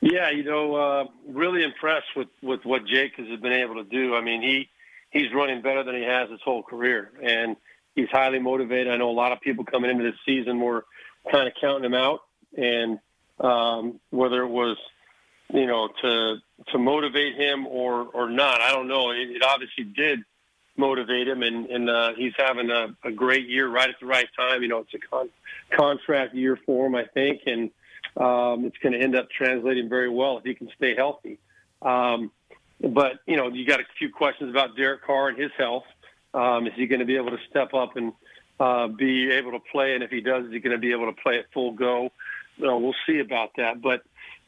[0.00, 4.14] Yeah, you know, uh, really impressed with with what Jake has been able to do.
[4.14, 4.68] I mean, he
[5.10, 7.56] he's running better than he has his whole career, and
[7.94, 8.92] he's highly motivated.
[8.92, 10.84] I know a lot of people coming into this season were
[11.30, 12.20] kind of counting him out,
[12.56, 12.98] and
[13.40, 14.76] um, whether it was
[15.54, 16.36] you know, to
[16.72, 18.60] to motivate him or or not.
[18.60, 19.12] I don't know.
[19.12, 20.24] It, it obviously did
[20.76, 24.26] motivate him, and and uh, he's having a, a great year right at the right
[24.36, 24.62] time.
[24.62, 25.30] You know, it's a con-
[25.70, 27.70] contract year for him, I think, and
[28.16, 31.38] um, it's going to end up translating very well if he can stay healthy.
[31.82, 32.32] Um,
[32.80, 35.84] but you know, you got a few questions about Derek Carr and his health.
[36.34, 38.12] Um, is he going to be able to step up and
[38.58, 39.94] uh, be able to play?
[39.94, 42.10] And if he does, is he going to be able to play at full go?
[42.58, 43.80] Know, we'll see about that.
[43.80, 44.02] But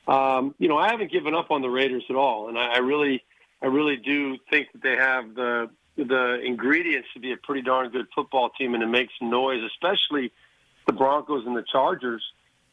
[0.07, 2.79] um, you know, I haven't given up on the Raiders at all, and I, I
[2.79, 3.25] really,
[3.63, 7.89] I really do think that they have the the ingredients to be a pretty darn
[7.91, 10.31] good football team and to make some noise, especially
[10.87, 12.23] the Broncos and the Chargers.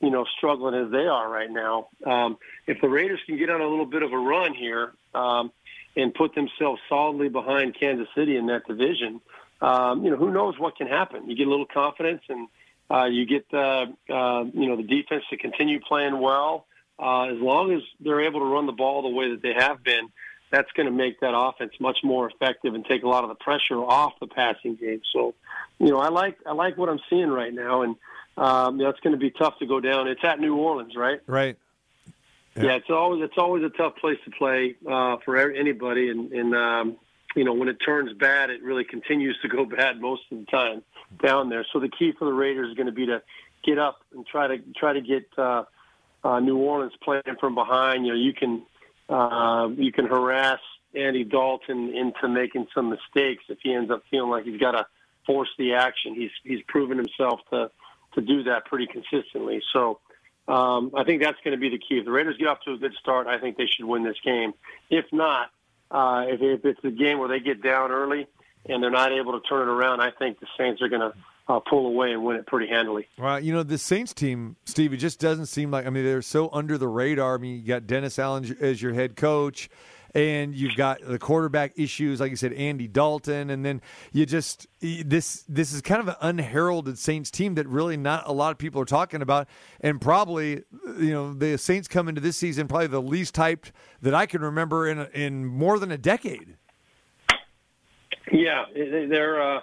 [0.02, 1.88] You know, struggling as they are right now.
[2.06, 5.50] Um, if the Raiders can get on a little bit of a run here um,
[5.96, 9.22] and put themselves solidly behind Kansas City in that division,
[9.62, 11.30] um, you know, who knows what can happen?
[11.30, 12.50] You get a little confidence and
[12.92, 16.66] uh, you get the, uh, you know, the defense to continue playing well.
[17.00, 19.84] Uh, as long as they're able to run the ball the way that they have
[19.84, 20.10] been,
[20.52, 23.36] that's going to make that offense much more effective and take a lot of the
[23.36, 25.02] pressure off the passing game.
[25.12, 25.34] So,
[25.80, 27.96] you know, I like I like what I'm seeing right now, and
[28.38, 30.08] um, you know, it's going to be tough to go down.
[30.08, 31.20] It's at New Orleans, right?
[31.26, 31.58] Right.
[32.56, 36.32] Yeah, yeah it's always it's always a tough place to play uh, for anybody, and,
[36.32, 36.98] and um,
[37.36, 40.46] you know when it turns bad, it really continues to go bad most of the
[40.46, 40.84] time
[41.24, 41.66] down there.
[41.74, 43.24] So the key for the Raiders is going to be to
[43.64, 45.64] get up and try to try to get uh,
[46.24, 48.06] uh, New Orleans playing from behind.
[48.06, 48.64] You know, you can
[49.10, 50.60] uh, you can harass
[50.96, 54.86] Andy Dalton into making some mistakes if he ends up feeling like he's got to
[55.26, 56.16] force the action.
[56.16, 57.70] He's he's proven himself to
[58.16, 59.62] to do that pretty consistently.
[59.74, 60.00] So
[60.48, 61.98] um, I think that's going to be the key.
[61.98, 64.18] If the Raiders get off to a good start, I think they should win this
[64.24, 64.54] game.
[64.90, 65.50] If not,
[65.90, 68.28] uh, if, if it's a game where they get down early
[68.68, 71.14] and they're not able to turn it around, I think the Saints are going to
[71.48, 73.08] uh, pull away and win it pretty handily.
[73.18, 76.22] Well, you know, the Saints team, Steve, it just doesn't seem like, I mean, they're
[76.22, 77.36] so under the radar.
[77.36, 79.70] I mean, you got Dennis Allen as your head coach,
[80.16, 84.68] and you've got the quarterback issues, like you said, Andy Dalton, and then you just,
[84.80, 88.60] this this is kind of an unheralded Saints team that really not a lot of
[88.60, 89.48] people are talking about,
[89.82, 90.64] and probably,
[91.00, 94.42] you know, the Saints come into this season probably the least hyped that I can
[94.42, 96.58] remember in, in more than a decade.
[98.32, 99.62] Yeah, they're, uh,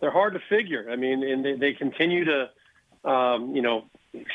[0.00, 0.88] they're hard to figure.
[0.90, 3.84] I mean, and they, they continue to, um, you know,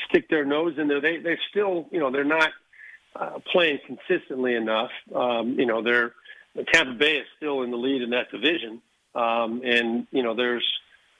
[0.08, 1.00] stick their nose in there.
[1.00, 2.50] They they still, you know, they're not
[3.16, 4.90] uh, playing consistently enough.
[5.14, 6.12] Um, you know, they're
[6.72, 8.80] Tampa Bay is still in the lead in that division,
[9.14, 10.66] um, and you know, there's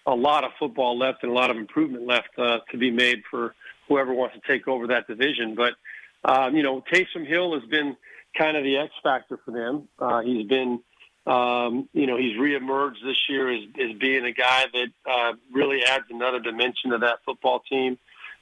[0.07, 3.23] a lot of football left and a lot of improvement left uh, to be made
[3.31, 3.55] for
[3.89, 5.55] whoever wants to take over that division.
[5.55, 5.75] But
[6.25, 7.97] um, you know, Taysom Hill has been
[8.37, 9.89] kind of the X factor for them.
[9.99, 10.81] Uh, he's been
[11.27, 15.83] um, you know, he's reemerged this year as, as being a guy that uh, really
[15.85, 17.99] adds another dimension to that football team.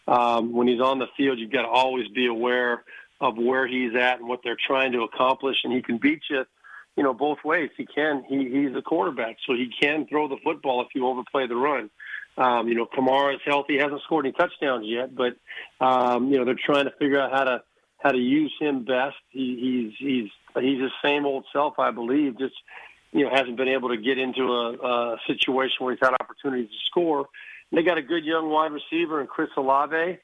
[0.08, 2.82] Um, when he's on the field, you've got to always be aware
[3.20, 6.44] of where he's at and what they're trying to accomplish, and he can beat you,
[6.96, 7.70] you know, both ways.
[7.76, 8.24] He can.
[8.28, 11.88] He, he's a quarterback, so he can throw the football if you overplay the run.
[12.36, 15.36] Um, you know, Kamara is healthy, hasn't scored any touchdowns yet, but
[15.80, 17.62] um, you know they're trying to figure out how to
[17.98, 19.16] how to use him best.
[19.30, 22.38] He, he's he's he's the same old self, I believe.
[22.38, 22.54] Just
[23.12, 26.70] you know, hasn't been able to get into a, a situation where he's had opportunities
[26.70, 27.28] to score.
[27.70, 30.18] And they got a good young wide receiver in Chris Olave.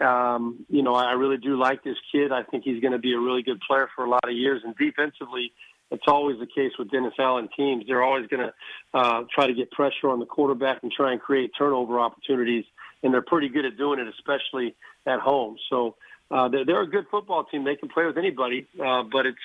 [0.00, 2.32] Um, you know, I really do like this kid.
[2.32, 4.62] I think he's going to be a really good player for a lot of years.
[4.64, 5.52] And defensively,
[5.90, 7.84] it's always the case with Dennis Allen teams.
[7.86, 8.54] They're always going to
[8.94, 12.64] uh, try to get pressure on the quarterback and try and create turnover opportunities.
[13.02, 14.74] And they're pretty good at doing it, especially
[15.06, 15.56] at home.
[15.68, 15.96] So
[16.30, 17.64] uh, they're, they're a good football team.
[17.64, 19.38] They can play with anybody, uh, but it's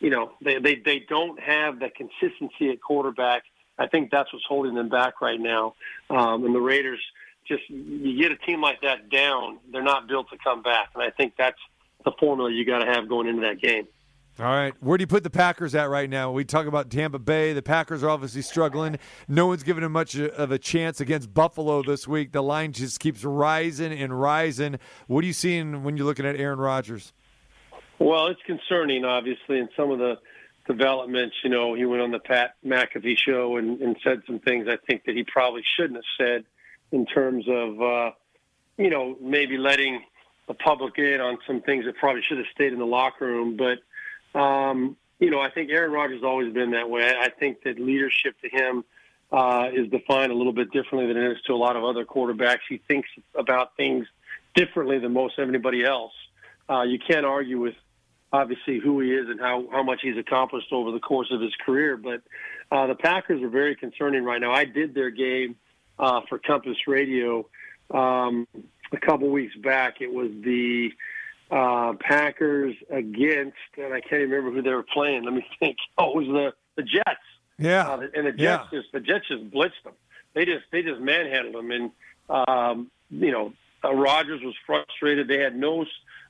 [0.00, 3.44] you know, they, they, they don't have the consistency at quarterback.
[3.78, 5.74] I think that's what's holding them back right now.
[6.10, 7.00] Um, and the Raiders
[7.46, 10.88] just, you get a team like that down, they're not built to come back.
[10.94, 11.58] And I think that's
[12.04, 13.86] the formula you got to have going into that game.
[14.38, 14.72] All right.
[14.80, 16.30] Where do you put the Packers at right now?
[16.30, 17.52] We talk about Tampa Bay.
[17.52, 18.98] The Packers are obviously struggling.
[19.28, 22.32] No one's giving them much of a chance against Buffalo this week.
[22.32, 24.78] The line just keeps rising and rising.
[25.08, 27.12] What are you seeing when you're looking at Aaron Rodgers?
[28.00, 30.18] Well, it's concerning, obviously, and some of the
[30.66, 31.36] developments.
[31.44, 34.78] You know, he went on the Pat McAfee show and, and said some things I
[34.86, 36.44] think that he probably shouldn't have said
[36.92, 38.10] in terms of, uh,
[38.78, 40.02] you know, maybe letting
[40.48, 43.58] the public in on some things that probably should have stayed in the locker room.
[43.58, 47.02] But, um, you know, I think Aaron Rodgers has always been that way.
[47.02, 48.82] I think that leadership to him
[49.30, 52.06] uh, is defined a little bit differently than it is to a lot of other
[52.06, 52.60] quarterbacks.
[52.66, 54.06] He thinks about things
[54.54, 56.14] differently than most anybody else.
[56.68, 57.74] Uh, you can't argue with
[58.32, 61.52] obviously who he is and how, how much he's accomplished over the course of his
[61.64, 61.96] career.
[61.96, 62.22] But
[62.70, 64.52] uh, the Packers are very concerning right now.
[64.52, 65.56] I did their game
[65.98, 67.46] uh, for Compass Radio
[67.90, 68.46] um,
[68.92, 70.00] a couple weeks back.
[70.00, 70.90] It was the
[71.50, 75.24] uh, Packers against, and I can't remember who they were playing.
[75.24, 75.76] Let me think.
[75.98, 77.20] Oh, it was the the Jets.
[77.58, 78.80] Yeah, uh, and the Jets yeah.
[78.80, 79.94] just the Jets just blitzed them.
[80.34, 81.90] They just they just manhandled them, and
[82.28, 83.52] um, you know
[83.84, 85.28] uh, Rodgers was frustrated.
[85.28, 85.84] They had no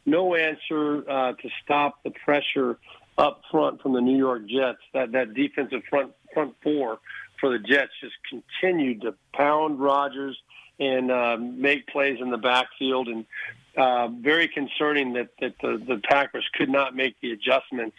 [0.06, 2.78] no answer uh, to stop the pressure
[3.18, 4.78] up front from the New York Jets.
[4.94, 6.98] That that defensive front front four
[7.40, 10.38] for the Jets just continued to pound Rodgers
[10.78, 13.26] and uh, make plays in the backfield, and
[13.76, 17.96] uh, very concerning that that the, the Packers could not make the adjustments.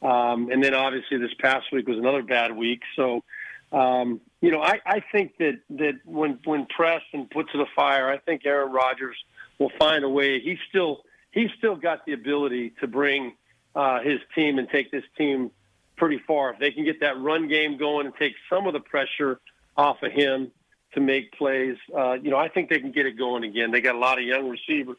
[0.00, 2.82] Um, and then obviously this past week was another bad week.
[2.94, 3.24] So,
[3.72, 7.66] um, you know, I, I think that that when when pressed and put to the
[7.74, 9.16] fire, I think Aaron Rodgers
[9.58, 10.40] will find a way.
[10.40, 13.34] He's still he's still got the ability to bring
[13.74, 15.50] uh, his team and take this team
[15.96, 16.52] pretty far.
[16.52, 19.40] If they can get that run game going and take some of the pressure
[19.76, 20.50] off of him
[20.94, 23.70] to make plays, uh, you know, I think they can get it going again.
[23.70, 24.96] They got a lot of young receivers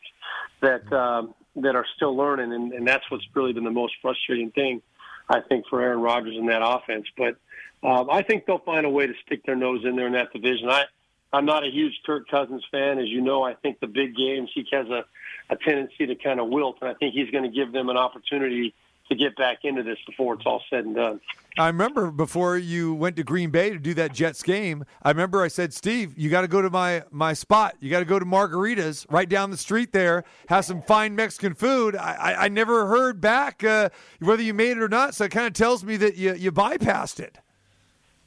[0.62, 4.52] that um, that are still learning, and, and that's what's really been the most frustrating
[4.52, 4.82] thing,
[5.28, 7.06] I think, for Aaron Rodgers in that offense.
[7.18, 7.38] But
[7.84, 10.32] um, I think they'll find a way to stick their nose in there in that
[10.32, 10.70] division.
[10.70, 10.84] I,
[11.32, 13.44] I'm not a huge Kirk Cousins fan, as you know.
[13.44, 15.06] I think the big games he has a,
[15.50, 17.98] a tendency to kind of wilt, and I think he's going to give them an
[17.98, 18.74] opportunity
[19.10, 21.20] to get back into this before it's all said and done.
[21.58, 24.86] I remember before you went to Green Bay to do that Jets game.
[25.02, 27.76] I remember I said, Steve, you got to go to my my spot.
[27.80, 30.24] You got to go to Margaritas right down the street there.
[30.48, 31.96] Have some fine Mexican food.
[31.96, 35.16] I, I, I never heard back uh, whether you made it or not.
[35.16, 37.40] So it kind of tells me that you you bypassed it.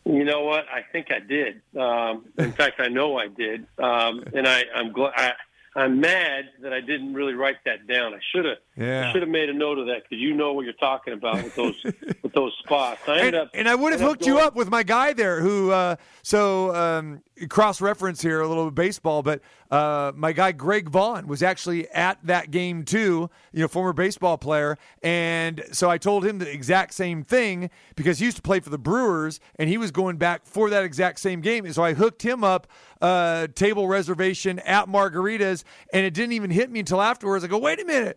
[0.04, 0.64] You know what?
[0.68, 1.62] I think I did.
[1.78, 5.34] Um, in fact, I know I did, um, and I, I'm glad.
[5.74, 8.12] I'm mad that I didn't really write that down.
[8.12, 8.58] I should have.
[8.76, 9.08] Yeah.
[9.08, 11.42] I should have made a note of that because you know what you're talking about
[11.42, 11.82] with those
[12.22, 13.00] with those spots.
[13.06, 15.40] I ended And, up, and I would have hooked you up with my guy there
[15.40, 20.52] who, uh, so um, cross reference here, a little bit baseball, but uh, my guy
[20.52, 24.76] Greg Vaughn was actually at that game too, you know, former baseball player.
[25.02, 28.70] And so I told him the exact same thing because he used to play for
[28.70, 31.64] the Brewers and he was going back for that exact same game.
[31.64, 32.66] And so I hooked him up,
[33.02, 37.44] uh, table reservation at Margaritas, and it didn't even hit me until afterwards.
[37.44, 38.16] I go, wait a minute.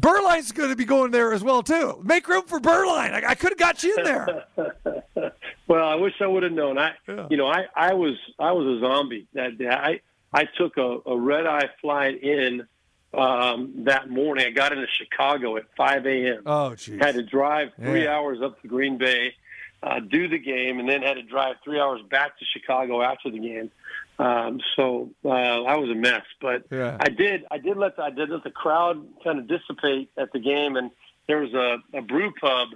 [0.00, 2.00] Beuerlein's going to be going there as well too.
[2.02, 3.12] Make room for Beuerlein.
[3.12, 4.44] I, I could have got you in there.
[5.68, 6.76] Well, I wish I would have known.
[6.76, 7.28] I, Yeah.
[7.30, 9.68] you know, I, I was I was a zombie that day.
[9.68, 10.00] I
[10.32, 12.66] I took a, a red eye flight in
[13.14, 14.44] um, that morning.
[14.46, 16.42] I got into Chicago at 5 a.m.
[16.44, 17.00] Oh, jeez.
[17.02, 18.16] had to drive three Yeah.
[18.16, 19.34] hours up to Green Bay,
[19.82, 23.30] uh, do the game, and then had to drive three hours back to Chicago after
[23.30, 23.70] the game.
[24.18, 26.96] Um, so uh, I was a mess, but Yeah.
[27.00, 30.32] I did I did let the, I did let the crowd kind of dissipate at
[30.32, 30.90] the game, and
[31.26, 32.68] there was a, a brew pub,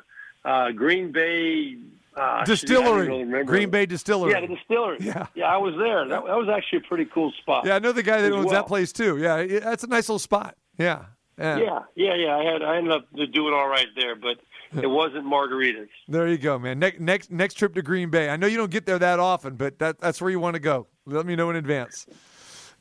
[0.45, 1.77] uh, Green Bay
[2.17, 3.09] uh, Distillery.
[3.09, 3.45] really.
[3.45, 4.33] Green Bay Distillery.
[4.33, 4.97] Yeah, the distillery.
[5.01, 5.27] Yeah.
[5.35, 6.09] yeah, I was there.
[6.09, 7.67] That, that was actually a pretty cool spot.
[7.67, 8.55] Yeah, I know the guy that owns well.
[8.55, 9.19] that place too.
[9.19, 10.57] Yeah, that's a nice little spot.
[10.79, 11.05] Yeah.
[11.39, 11.59] Yeah.
[11.59, 12.37] Yeah, yeah, yeah.
[12.37, 14.39] I had I ended up doing all right there, but
[14.75, 15.89] it wasn't margaritas.
[16.09, 16.79] There you go, man.
[16.79, 18.29] Next next next trip to Green Bay.
[18.29, 20.61] I know you don't get there that often, but that that's where you want to
[20.61, 20.87] go.
[21.07, 22.07] Let me know in advance.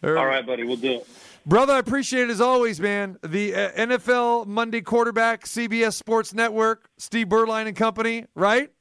[0.04, 1.08] All right, buddy, we'll do it.
[1.48, 3.18] Brother, I appreciate it as always, man.
[3.24, 8.72] The uh, NFL Monday quarterback, CBS Sports Network, Steve Beuerlein and Company, right?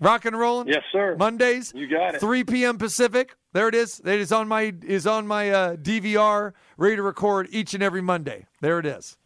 [0.00, 0.68] Rock and rolling.
[0.68, 1.14] Yes, sir.
[1.18, 1.72] Mondays.
[1.74, 2.20] You got it.
[2.20, 2.78] 3 p.m.
[2.78, 3.36] Pacific.
[3.52, 4.00] There it is.
[4.00, 8.00] It is on my is on my uh, DVR, ready to record each and every
[8.00, 8.46] Monday.
[8.60, 9.16] There it is.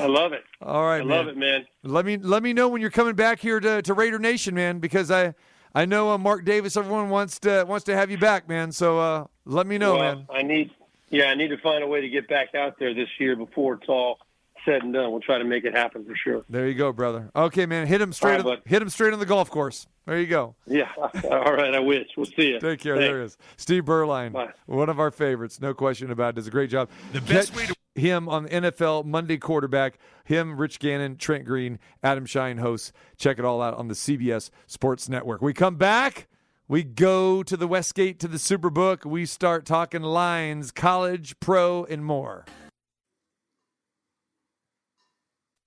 [0.00, 0.44] I love it.
[0.62, 1.08] All right, I man.
[1.08, 1.66] love it, man.
[1.82, 4.78] Let me let me know when you're coming back here to, to Raider Nation, man,
[4.78, 5.34] because I
[5.74, 8.72] I know uh, Mark Davis, everyone wants to wants to have you back, man.
[8.72, 10.26] So uh, let me know, well, man.
[10.30, 10.70] I need,
[11.10, 13.74] yeah, I need to find a way to get back out there this year before
[13.74, 14.18] it's all
[14.64, 15.10] said and done.
[15.10, 16.44] We'll try to make it happen for sure.
[16.48, 17.30] There you go, brother.
[17.34, 17.86] Okay, man.
[17.86, 18.32] Hit him straight.
[18.32, 18.62] All right, on, bud.
[18.66, 19.86] hit him straight on the golf course.
[20.06, 20.54] There you go.
[20.66, 20.90] Yeah.
[20.96, 21.74] all right.
[21.74, 22.08] I wish.
[22.16, 22.60] We'll see you.
[22.60, 22.96] Take care.
[22.96, 23.08] Thanks.
[23.08, 23.38] There he is.
[23.56, 24.48] Steve Beuerlein, Bye.
[24.66, 26.36] one of our favorites, no question about it.
[26.36, 26.88] Does a great job.
[27.12, 29.98] The best Catch way to- him on the NFL Monday quarterback.
[30.24, 32.92] Him, Rich Gannon, Trent Green, Adam Schein hosts.
[33.16, 35.42] Check it all out on the CBS Sports Network.
[35.42, 36.28] We come back.
[36.68, 39.06] We go to the Westgate to the Superbook.
[39.06, 42.44] We start talking lines, college, pro, and more.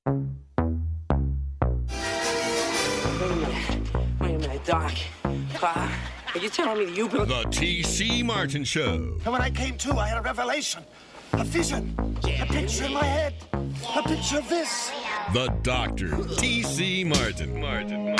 [0.06, 0.16] Wait
[3.32, 3.90] a minute.
[4.20, 4.94] Wait a minute, Doc.
[5.24, 5.90] Uh,
[6.34, 7.28] are you telling me that you built...
[7.28, 8.24] The T.C.
[8.24, 8.94] Martin Show.
[9.26, 10.84] And when I came to, I had a revelation,
[11.34, 13.34] a vision, a picture in my head,
[13.96, 14.92] a picture of this.
[15.34, 16.24] The Doctor.
[16.38, 17.04] T.C.
[17.04, 17.60] Martin.
[17.60, 18.16] Martin.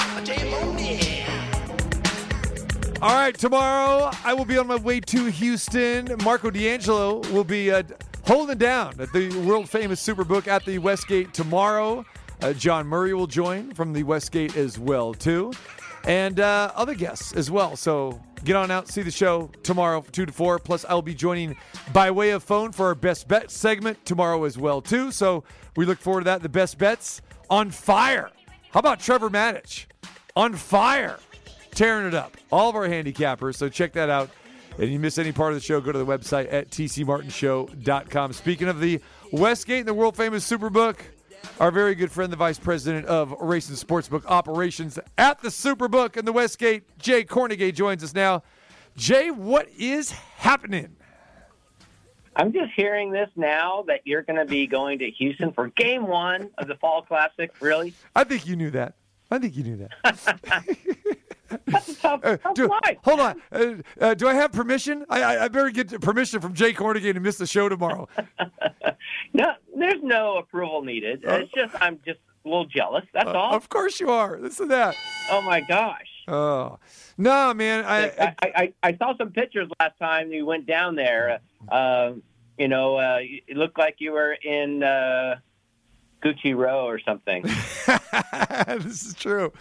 [3.02, 6.16] All right, tomorrow I will be on my way to Houston.
[6.24, 7.84] Marco D'Angelo will be uh,
[8.26, 12.06] holding down at the world famous Superbook at the Westgate tomorrow.
[12.42, 15.52] Uh, John Murray will join from the Westgate as well too,
[16.06, 17.76] and uh, other guests as well.
[17.76, 20.60] So get on out, see the show tomorrow, two to four.
[20.60, 21.56] Plus, I'll be joining
[21.94, 25.12] by way of phone for our best bet segment tomorrow as well too.
[25.12, 25.44] So
[25.76, 26.42] we look forward to that.
[26.42, 28.30] The best bets on fire.
[28.72, 29.86] How about Trevor Matich
[30.36, 31.20] on fire?
[31.74, 32.38] tearing it up.
[32.52, 33.56] All of our handicappers.
[33.56, 34.30] So check that out.
[34.78, 38.34] And you miss any part of the show, go to the website at tcmartinshow.com.
[38.34, 39.02] Speaking of the
[39.32, 40.98] Westgate and the world famous Superbook,
[41.60, 46.26] our very good friend, the vice president of Racing Sportsbook Operations at the Superbook in
[46.26, 48.44] the Westgate, Jay Kornegay, joins us now.
[48.96, 50.96] Jay, what is happening?
[52.36, 56.08] I'm just hearing this now that you're going to be going to Houston for Game
[56.08, 57.52] One of the Fall Classic.
[57.60, 57.94] Really?
[58.16, 58.96] I think you knew that.
[59.30, 60.66] I think you knew that.
[61.66, 62.98] That's a tough, Uh, tough do, life.
[63.04, 63.42] hold on.
[63.52, 65.06] Uh, uh, do I have permission?
[65.10, 68.08] I, I, I better get permission from Jay Kornegay to miss the show tomorrow.
[69.34, 71.22] No, there's no approval needed.
[71.24, 73.06] It's just I'm just a little jealous.
[73.14, 73.56] That's Uh, all.
[73.56, 74.38] of course you are.
[74.40, 74.96] This and that.
[75.32, 76.06] Oh my gosh.
[76.28, 76.78] Oh
[77.18, 77.84] no, man.
[77.86, 81.40] I, I, I, I, I saw some pictures last time you went down there.
[81.70, 82.14] Uh,
[82.58, 85.36] you know, uh, it looked like you were in uh,
[86.22, 87.44] Gucci Row or something.
[88.84, 89.52] this is true.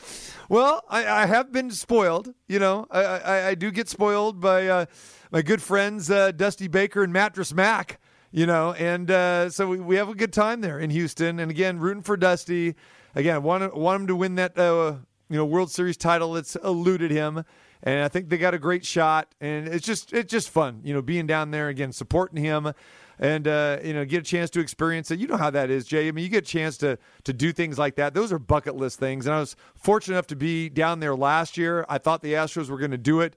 [0.49, 2.35] Well, I, I have been spoiled.
[2.49, 4.87] You know, I, I, I do get spoiled by uh,
[5.31, 8.01] my good friends uh, Dusty Baker and Mattress Mac.
[8.33, 11.41] You know, and uh, so we, we have a good time there in Houston.
[11.41, 12.77] And again, rooting for Dusty.
[13.15, 14.95] Again, want want him to win that uh,
[15.29, 17.45] you know World Series title that's eluded him.
[17.83, 20.93] And I think they got a great shot, and it's just it's just fun, you
[20.93, 22.73] know, being down there again, supporting him,
[23.21, 25.21] and uh, you know, get a chance to experience it.
[25.21, 26.09] You know how that is, Jay.
[26.09, 28.15] I mean, you get a chance to to do things like that.
[28.15, 31.57] Those are bucket list things, and I was fortunate enough to be down there last
[31.59, 31.85] year.
[31.89, 33.37] I thought the Astros were going to do it,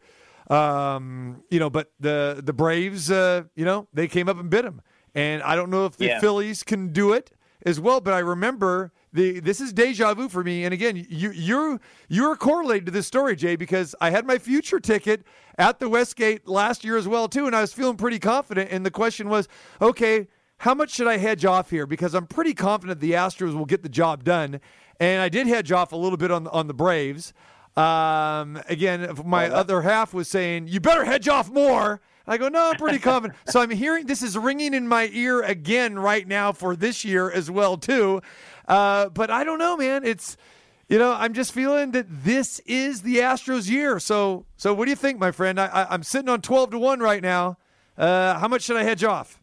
[0.49, 4.63] um, you know, but the the Braves, uh, you know, they came up and bit
[4.63, 4.81] them,
[5.13, 6.19] and I don't know if the Yeah.
[6.19, 7.31] Phillies can do it
[7.65, 7.99] as well.
[8.01, 10.65] But I remember the this is deja vu for me.
[10.65, 14.79] And again, you you're you're correlated to this story, Jay, because I had my future
[14.79, 15.23] ticket
[15.57, 18.71] at the Westgate last year as well too, and I was feeling pretty confident.
[18.71, 19.47] And the question was,
[19.81, 21.85] okay, how much should I hedge off here?
[21.85, 24.59] Because I'm pretty confident the Astros will get the job done.
[24.99, 27.33] And I did hedge off a little bit on on the Braves.
[27.75, 32.01] Um, again, my other half was saying, you better hedge off more.
[32.25, 33.37] I go, no, I'm pretty confident.
[33.47, 37.29] so I'm hearing this is ringing in my ear again right now for this year
[37.29, 38.21] as well too.
[38.67, 40.05] Uh, but I don't know, man.
[40.05, 40.37] It's
[40.89, 43.99] you know, I'm just feeling that this is the Astros year.
[43.99, 45.59] So, so what do you think, my friend?
[45.59, 47.57] I, I, I'm sitting on 12 to one right now.
[47.97, 49.39] Uh, how much should I hedge off?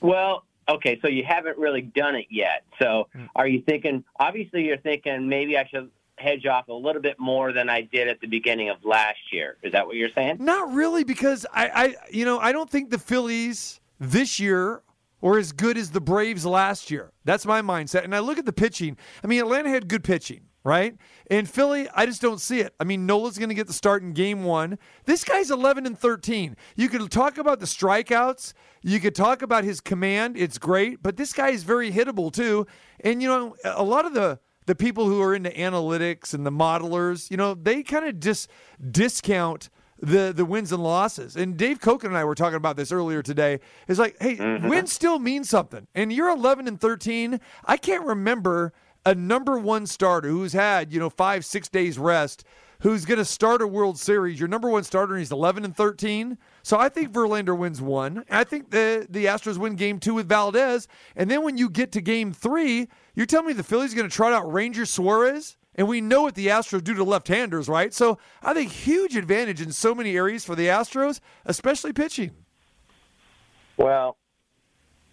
[0.00, 2.62] Well, okay, so you haven't really done it yet.
[2.80, 3.24] So Hmm.
[3.34, 7.52] are you thinking, obviously, you're thinking maybe I should hedge off a little bit more
[7.52, 9.56] than I did at the beginning of last year.
[9.62, 10.36] Is that what you're saying?
[10.40, 14.82] Not really, because I, I, you know, I don't think the Phillies this year
[15.20, 17.12] were as good as the Braves last year.
[17.24, 18.04] That's my mindset.
[18.04, 18.96] And I look at the pitching.
[19.22, 20.96] I mean, Atlanta had good pitching, right?
[21.30, 22.74] And Philly, I just don't see it.
[22.80, 24.78] I mean, Nola's going to get the start in Game One.
[25.04, 26.56] This guy's 11 and 13.
[26.76, 28.54] You could talk about the strikeouts.
[28.82, 30.36] You could talk about his command.
[30.36, 32.66] It's great, but this guy is very hittable too.
[33.00, 34.38] And you know, a lot of the
[34.70, 38.48] the people who are into analytics and the modelers, you know, they kind of just
[38.92, 41.34] discount the the wins and losses.
[41.34, 43.58] And Dave Cokin and I were talking about this earlier today.
[43.88, 44.68] It's like, hey, mm-hmm.
[44.68, 45.88] wins still mean something.
[45.96, 47.40] And you're 11 and 13.
[47.64, 48.72] I can't remember
[49.04, 52.44] a number one starter who's had you know five six days rest.
[52.82, 54.38] Who's going to start a World Series?
[54.38, 56.38] Your number one starter, and he's 11 and 13.
[56.62, 58.24] So I think Verlander wins one.
[58.30, 61.92] I think the the Astros win Game two with Valdez, and then when you get
[61.92, 65.56] to Game three, you're telling me the Phillies are going to trot out Ranger Suarez,
[65.74, 67.92] and we know what the Astros do to left-handers, right?
[67.94, 72.32] So I think huge advantage in so many areas for the Astros, especially pitching.
[73.76, 74.16] Well,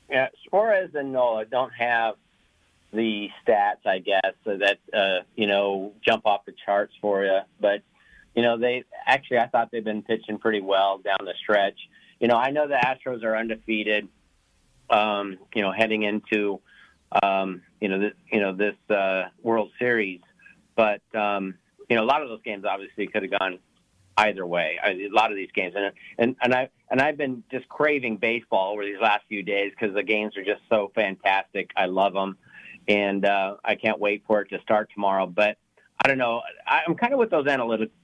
[0.10, 2.16] yeah, Suarez and Nola don't have
[2.92, 7.40] the stats, I guess, so that uh, you know jump off the charts for you.
[7.60, 7.82] But
[8.38, 11.78] you know, they actually I thought they've been pitching pretty well down the stretch.
[12.20, 14.08] You know, I know the Astros are undefeated.
[14.92, 16.62] Um, you know, heading into
[17.24, 20.22] um, you know this you know this uh, World Series,
[20.76, 21.56] but um,
[21.90, 23.58] you know a lot of those games obviously could have gone
[24.18, 24.78] either way.
[24.82, 28.18] I, a lot of these games, and and and I and I've been just craving
[28.18, 31.72] baseball over these last few days because the games are just so fantastic.
[31.76, 32.38] I love them,
[32.88, 35.26] and uh, I can't wait for it to start tomorrow.
[35.26, 35.58] But
[36.04, 36.42] I don't know.
[36.68, 37.48] I, I'm kind of with those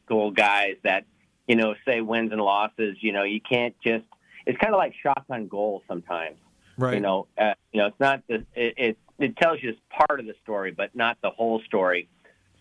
[0.10, 1.06] analytical guys that
[1.48, 2.98] you know say wins and losses.
[3.02, 4.06] You know, you can't just.
[4.46, 6.38] It's kind of like shots on goal sometimes.
[6.78, 6.96] Right.
[6.96, 8.46] You know, uh, you know, it's not the.
[8.56, 12.10] It, it it tells you it's part of the story, but not the whole story.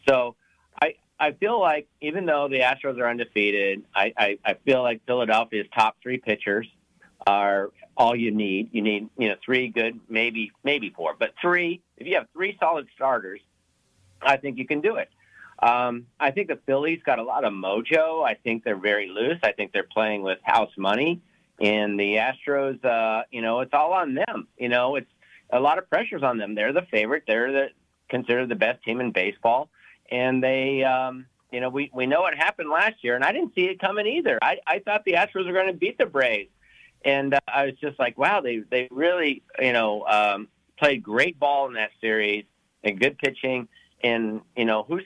[0.09, 0.37] So
[0.81, 5.01] I I feel like even though the Astros are undefeated, I, I, I feel like
[5.07, 6.69] Philadelphia's top three pitchers
[7.27, 8.71] are all you need.
[8.73, 11.81] You need you know three good, maybe maybe four, but three.
[11.97, 13.41] If you have three solid starters,
[14.21, 15.09] I think you can do it.
[15.63, 18.27] Um, I think the Phillies got a lot of mojo.
[18.27, 19.39] I think they're very loose.
[19.45, 21.23] I think they're playing with house money,
[21.61, 24.49] and the Astros, uh, you know, it's all on them.
[24.59, 25.11] You know, it's
[25.51, 26.57] a lot of pressures on them.
[26.57, 27.25] They're the favorite.
[27.29, 27.67] They're the
[28.09, 29.71] considered the best team in baseball,
[30.11, 33.55] and they, um, you know, we we know what happened last year, and I didn't
[33.55, 34.39] see it coming either.
[34.43, 36.51] I I thought the Astros were going to beat the Braves,
[37.05, 41.39] and uh, I was just like, wow, they they really, you know, um, played great
[41.39, 42.47] ball in that series
[42.83, 43.69] and good pitching.
[44.03, 45.05] And you know, who's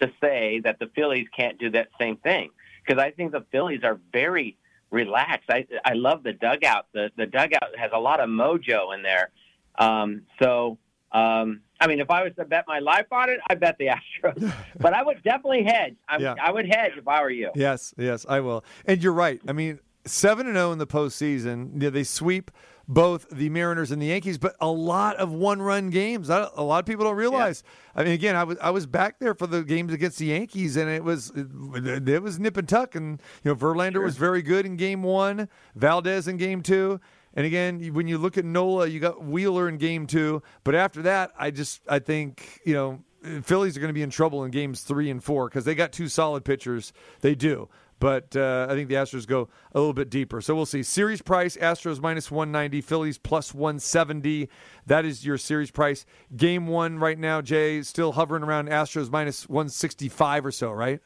[0.00, 2.50] to say that the Phillies can't do that same thing?
[2.86, 4.56] Because I think the Phillies are very
[4.90, 5.50] relaxed.
[5.50, 6.86] I I love the dugout.
[6.92, 9.30] The the dugout has a lot of mojo in there.
[9.78, 10.78] Um, so
[11.12, 13.86] um, I mean, if I was to bet my life on it, I bet the
[13.86, 14.52] Astros.
[14.80, 15.94] but I would definitely hedge.
[16.08, 16.34] I, Yeah.
[16.42, 17.50] I would hedge if I were you.
[17.54, 18.64] Yes, yes, I will.
[18.84, 19.40] And you're right.
[19.46, 21.82] I mean, seven and zero in the postseason.
[21.82, 22.50] Yeah, they sweep
[22.86, 26.28] both the Mariners and the Yankees, but a lot of one-run games.
[26.28, 27.62] A lot of people don't realize.
[27.94, 30.76] I mean, again, I was I was back there for the games against the Yankees,
[30.76, 32.94] and it was it, it was nip and tuck.
[32.94, 37.00] And you know, Verlander was very good in Game One, Valdez in Game Two.
[37.34, 40.42] And again, when you look at Nola, you got Wheeler in game two.
[40.62, 44.10] But after that, I just I think you know Phillies are going to be in
[44.10, 46.92] trouble in games three and four because they got two solid pitchers.
[47.20, 47.68] They do.
[48.04, 50.42] But uh, I think the Astros go a little bit deeper.
[50.42, 50.82] So we'll see.
[50.82, 54.50] Series price Astros minus 190, Phillies plus 170.
[54.84, 56.04] That is your series price.
[56.36, 61.00] Game one right now, Jay, still hovering around Astros minus 165 or so, right?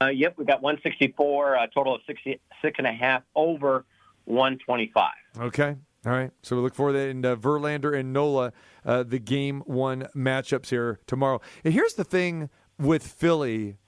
[0.00, 3.84] Uh, yep, we got 164, a total of 66 and a half over
[4.26, 5.10] 125.
[5.40, 5.74] Okay.
[6.06, 6.30] All right.
[6.44, 7.08] So we look forward to that.
[7.08, 8.52] And uh, Verlander and Nola,
[8.84, 11.40] uh, the game one matchups here tomorrow.
[11.64, 13.78] And here's the thing with Philly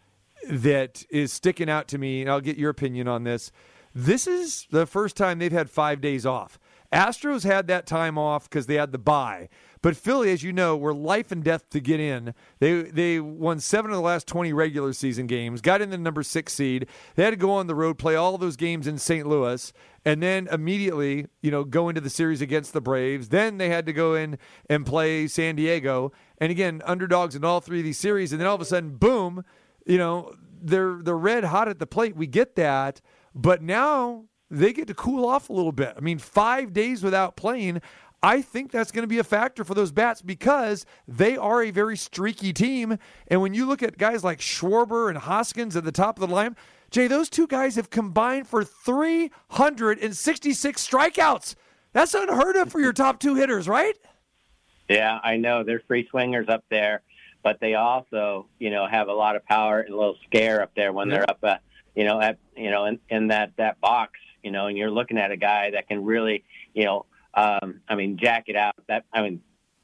[0.48, 3.50] that is sticking out to me, and I'll get your opinion on this.
[3.94, 6.58] This is the first time they've had five days off.
[6.92, 9.48] Astros had that time off because they had the bye.
[9.82, 12.34] But Philly, as you know, were life and death to get in.
[12.58, 16.22] They they won seven of the last twenty regular season games, got in the number
[16.22, 16.86] six seed.
[17.16, 19.26] They had to go on the road, play all those games in St.
[19.26, 19.72] Louis,
[20.04, 23.28] and then immediately, you know, go into the series against the Braves.
[23.28, 24.38] Then they had to go in
[24.70, 28.32] and play San Diego, and again, underdogs in all three of these series.
[28.32, 29.44] And then all of a sudden, boom,
[29.84, 30.32] you know,
[30.62, 32.16] they're they're red hot at the plate.
[32.16, 33.00] We get that,
[33.34, 35.92] but now they get to cool off a little bit.
[35.96, 37.82] I mean, five days without playing.
[38.22, 41.70] I think that's going to be a factor for those bats because they are a
[41.70, 42.98] very streaky team.
[43.28, 46.34] And when you look at guys like Schwarber and Hoskins at the top of the
[46.34, 46.56] line,
[46.90, 51.54] Jay, those two guys have combined for 366 strikeouts.
[51.92, 53.94] That's unheard of for your top two hitters, right?
[54.88, 57.02] Yeah, I know they're free swingers up there,
[57.44, 60.72] but they also, you know, have a lot of power and a little scare up
[60.74, 61.56] there when they're up, uh,
[61.94, 65.18] you know, at you know in, in that that box, you know, and you're looking
[65.18, 66.42] at a guy that can really,
[66.72, 68.74] you know, um, I mean, jack it out.
[68.88, 69.42] That I mean,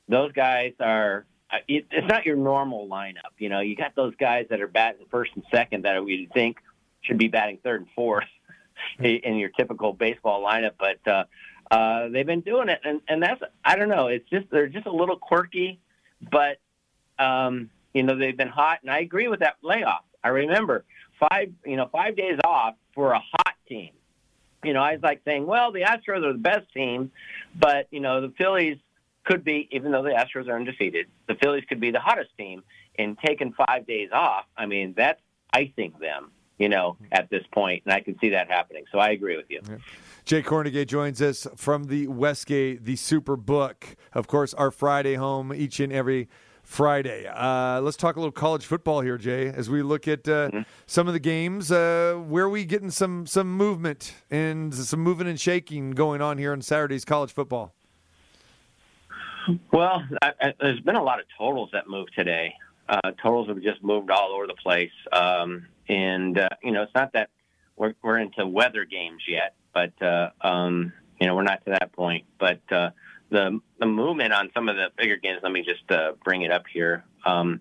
[0.08, 1.26] those guys are.
[1.52, 3.60] uh, It, it's not your normal lineup, you know.
[3.60, 6.56] You got those guys that are batting first and second that we think
[7.02, 8.24] should be batting third and fourth
[8.98, 11.24] in your typical baseball lineup, but uh,
[11.70, 14.06] uh, they've been doing it, and, and that's I don't know.
[14.08, 15.80] It's just they're just a little quirky,
[16.30, 16.58] but
[17.20, 20.04] um, you know they've been hot, and I agree with that layoff.
[20.24, 20.84] I remember
[21.18, 23.90] five you know five days off for a hot team.
[24.64, 27.10] You know, I was like saying, well, the Astros are the best team,
[27.58, 28.78] but you know the Phillies
[29.24, 32.62] could be, even though the Astros are undefeated, the Phillies could be the hottest team.
[32.98, 35.20] And taking five days off, I mean that's
[35.52, 36.32] icing them.
[36.58, 38.84] You know, at this point, and I can see that happening.
[38.92, 39.62] So I agree with you.
[40.26, 43.96] Jay Kornegay joins us from the Westgate, the Super Book.
[44.12, 46.28] Of course, our Friday home each and every
[46.70, 47.26] Friday.
[47.26, 50.50] Uh, let's talk a little college football here, Jay, as we look at uh,
[50.86, 51.72] some of the games.
[51.72, 56.38] Uh, where are we getting some some movement and some moving and shaking going on
[56.38, 57.74] here on Saturday's college football?
[59.72, 62.54] Well, I, I, there's been a lot of totals that moved today.
[62.88, 66.94] Uh, totals have just moved all over the place, um, and uh, you know it's
[66.94, 67.30] not that
[67.76, 71.90] we're we're into weather games yet, but uh, um, you know we're not to that
[71.92, 72.26] point.
[72.38, 72.90] But uh,
[73.30, 75.40] the the movement on some of the bigger games.
[75.42, 77.04] Let me just uh, bring it up here.
[77.24, 77.60] Um,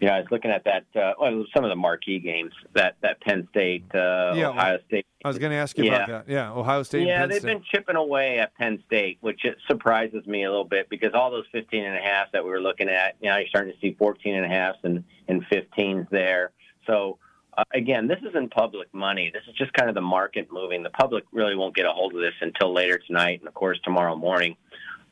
[0.00, 0.84] you know, I was looking at that.
[0.94, 5.06] Uh, well, some of the marquee games that that Penn State, uh, Yeah, Ohio State.
[5.24, 6.28] I was going to ask you about that.
[6.28, 7.06] Yeah, Ohio State.
[7.06, 7.46] Yeah, they've State.
[7.46, 11.30] been chipping away at Penn State, which it surprises me a little bit because all
[11.30, 13.78] those 15 and a half that we were looking at, you know, you're starting to
[13.80, 16.52] see 14 and a half and, and 15s there.
[16.86, 17.18] So,
[17.58, 19.30] uh, again, this isn't public money.
[19.32, 20.82] This is just kind of the market moving.
[20.82, 23.80] The public really won't get a hold of this until later tonight and, of course,
[23.82, 24.56] tomorrow morning.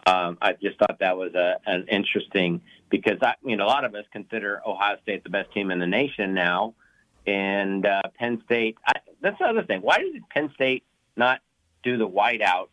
[0.06, 3.84] Um, I just thought that was a, an interesting because I, you know, a lot
[3.84, 6.74] of us consider Ohio State the best team in the nation now,
[7.26, 8.76] and uh, Penn State.
[8.86, 8.92] I,
[9.22, 9.80] that's the other thing.
[9.80, 10.84] Why did Penn State
[11.16, 11.40] not
[11.82, 12.68] do the whiteout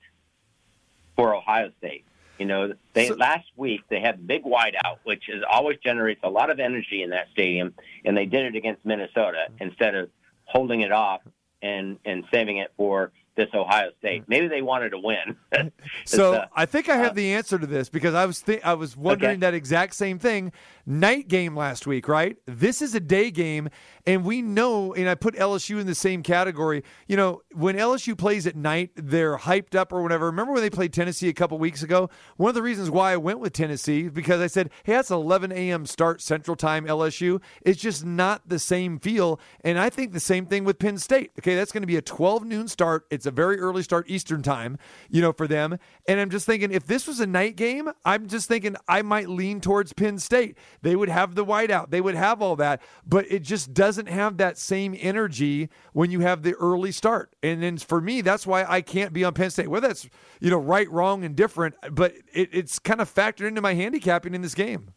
[1.16, 2.04] for Ohio State?
[2.38, 6.22] You know, they So- last week they had the big whiteout, which is always generates
[6.24, 7.74] a lot of energy in that stadium,
[8.04, 10.10] and they did it against Minnesota instead of
[10.46, 11.22] holding it off
[11.62, 14.24] and and saving it for this Ohio State.
[14.28, 15.38] Maybe they wanted to win.
[16.06, 18.74] So uh, I think I have the answer to this because I was th- I
[18.74, 19.40] was wondering Okay.
[19.42, 20.52] that exact same thing.
[20.86, 22.36] Night game last week, right?
[22.48, 23.70] This is a day game,
[24.08, 24.94] and we know.
[24.94, 26.84] And I put LSU in the same category.
[27.08, 30.26] You know, when LSU plays at night, they're hyped up or whatever.
[30.26, 32.10] Remember when they played Tennessee a couple weeks ago?
[32.38, 35.52] One of the reasons why I went with Tennessee because I said, "Hey, that's 11
[35.52, 35.86] a.m.
[35.86, 40.46] start Central Time LSU." It's just not the same feel, and I think the same
[40.48, 41.32] thing with Penn State.
[41.40, 43.06] Okay, that's going to be a 12 noon start.
[43.12, 44.78] It's a very early start Eastern time,
[45.10, 45.78] you know, for them.
[46.08, 49.30] And I'm just thinking, if this was a night game, I'm just thinking I might
[49.30, 50.58] lean towards Penn State.
[50.82, 54.38] They would have the whiteout, they would have all that, but it just doesn't have
[54.38, 57.36] that same energy when you have the early start.
[57.44, 59.68] And then for me, that's why I can't be on Penn State.
[59.68, 60.10] Whether that's
[60.40, 64.34] you know right, wrong, and different, but it, it's kind of factored into my handicapping
[64.34, 64.94] in this game.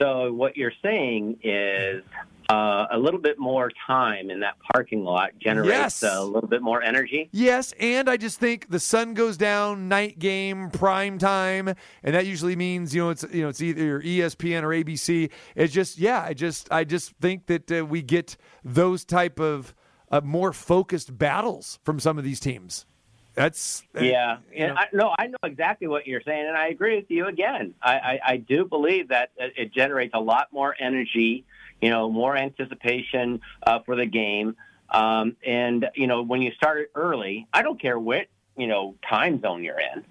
[0.00, 2.02] So what you're saying is
[2.50, 6.02] uh, a little bit more time in that parking lot generates Yes.
[6.02, 7.28] a little bit more energy.
[7.32, 11.68] Yes, and I just think the sun goes down, night game, prime time,
[12.02, 15.30] and that usually means you know it's you know it's either ESPN or ABC.
[15.54, 19.74] It's just yeah, I just I just think that uh, we get those type of
[20.10, 22.86] uh, more focused battles from some of these teams.
[23.34, 24.74] That's uh, Yeah, you know.
[24.76, 27.74] I, no, I know exactly what you're saying, and I agree with you again.
[27.80, 31.44] I, I, I do believe that it generates a lot more energy,
[31.80, 34.56] you know, more anticipation uh, for the game.
[34.90, 38.26] Um, and you know, when you start early, I don't care what
[38.56, 40.04] you know time zone you're in.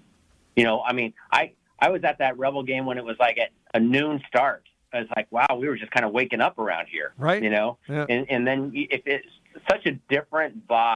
[0.56, 3.38] You know, I mean, I I was at that Rebel game when it was like
[3.38, 4.64] at a noon start.
[4.92, 7.40] I was like, wow, we were just kind of waking up around here, Right.
[7.42, 8.06] You know, Yeah.
[8.08, 9.28] and and then if it's
[9.70, 10.94] such a different vibe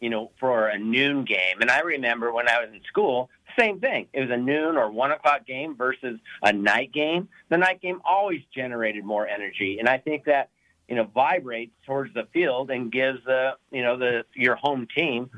[0.00, 1.60] you know, for a noon game.
[1.60, 4.06] And I remember when I was in school, same thing.
[4.12, 7.28] It was a noon or one o'clock game versus a night game.
[7.48, 10.50] The night game always generated more energy, and I think that
[10.88, 15.30] you know vibrates towards the field and gives the you know the your home team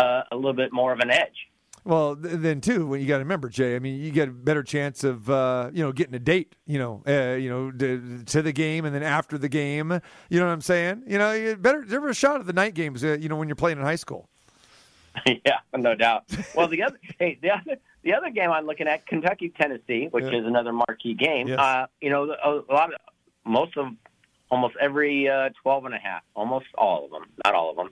[0.00, 1.48] uh, a little bit more of an edge.
[1.84, 3.74] Well, then too, when you got to remember, Jay.
[3.74, 6.78] I mean, you get a better chance of uh, you know getting a date, you
[6.78, 9.98] know, uh, you know, to, to the game and then after the game.
[10.28, 11.04] You know what I'm saying?
[11.06, 13.02] You know, you better there's a shot at the night games.
[13.02, 14.28] Uh, you know, when you're playing in high school.
[15.46, 16.24] yeah, no doubt.
[16.54, 20.24] Well, the other hey, the other the other game I'm looking at, Kentucky Tennessee, which
[20.24, 20.38] Yeah.
[20.40, 21.48] is another marquee game.
[21.48, 21.58] Yes.
[21.58, 23.00] Uh, you know, a, a lot of
[23.44, 23.88] most of
[24.50, 27.90] almost every uh, 12 and a half, almost all of them, not all of them,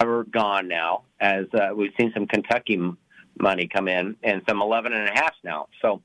[0.00, 1.02] are gone now.
[1.20, 2.98] As uh, we've seen some Kentucky m-
[3.40, 5.68] money come in and some 11 and a halfs now.
[5.80, 6.02] So,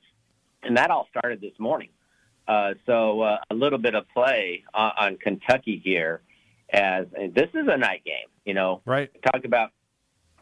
[0.62, 1.90] and that all started this morning.
[2.48, 6.22] Uh, so uh, a little bit of play on, on Kentucky here,
[6.72, 8.28] as this is a night game.
[8.46, 9.10] You know, Right.
[9.30, 9.72] talk about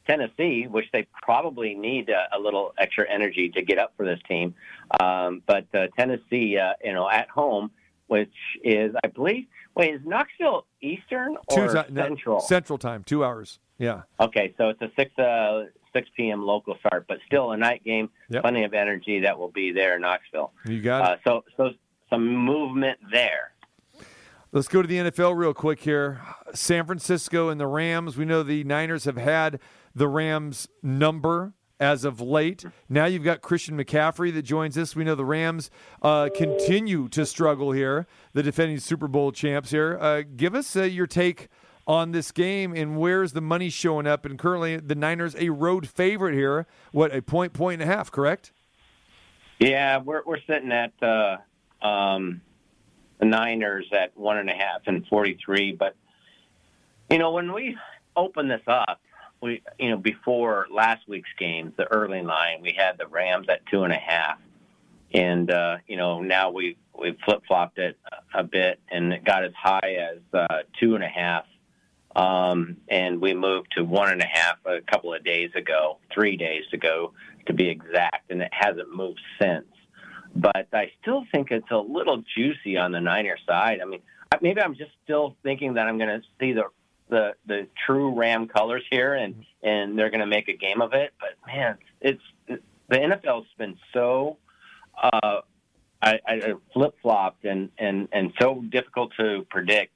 [0.07, 4.21] Tennessee, which they probably need a, a little extra energy to get up for this
[4.29, 4.55] team.
[5.01, 7.71] Um, but uh, Tennessee, uh, you know, at home,
[8.07, 8.33] which
[8.65, 9.47] is, I believe,
[9.77, 12.41] wait, is Knoxville Eastern or ti- no, Central?
[12.41, 13.59] Central time, two hours.
[13.79, 14.03] Yeah.
[14.19, 16.43] okay, so it's a six uh, six p.m.
[16.43, 18.11] local start, but still a night game.
[18.29, 18.43] Yep.
[18.43, 20.53] Plenty of energy that will be there in Knoxville.
[20.67, 21.05] You got it.
[21.05, 21.71] Uh, so, so
[22.11, 23.53] some movement there.
[24.53, 26.21] Let's go to the NFL real quick here.
[26.53, 28.17] San Francisco and the Rams.
[28.17, 29.61] We know the Niners have had
[29.95, 32.65] the Rams number as of late.
[32.89, 34.95] Now you've got Christian McCaffrey that joins us.
[34.95, 35.71] We know the Rams
[36.03, 39.99] uh, continue to struggle here, the defending Super Bowl champs here.
[39.99, 41.49] Uh, give us uh, your take
[41.87, 44.25] on this game and where's the money showing up?
[44.25, 46.67] And currently the Niners a road favorite here.
[46.93, 48.53] What, a point, point and a half, correct?
[49.59, 51.37] Yeah, we're we're sitting at uh,
[51.87, 52.41] um,
[53.19, 55.73] the Niners at one and a half and forty three.
[55.73, 55.95] But
[57.11, 57.77] you know, when we
[58.17, 59.01] open this up,
[59.41, 63.65] we you know before last week's games, the early line, we had the Rams at
[63.67, 64.39] two and a half,
[65.13, 67.99] and uh, you know now we we flip flopped it
[68.35, 71.45] a bit and it got as high as uh, two and a half.
[72.15, 76.37] Um, and we moved to one and a half a couple of days ago, three
[76.37, 77.13] days ago
[77.47, 79.67] to be exact, and it hasn't moved since.
[80.35, 83.79] But I still think it's a little juicy on the Niner side.
[83.81, 84.01] I mean,
[84.41, 86.65] maybe I'm just still thinking that I'm going to see the
[87.11, 90.95] the the true Ram colors here, and and they're going to make a game of
[90.95, 91.13] it.
[91.21, 92.59] But man, it's the
[92.97, 94.39] NFL's been so
[95.01, 95.41] uh,
[96.03, 99.93] I, I flip flopped and and and so difficult to predict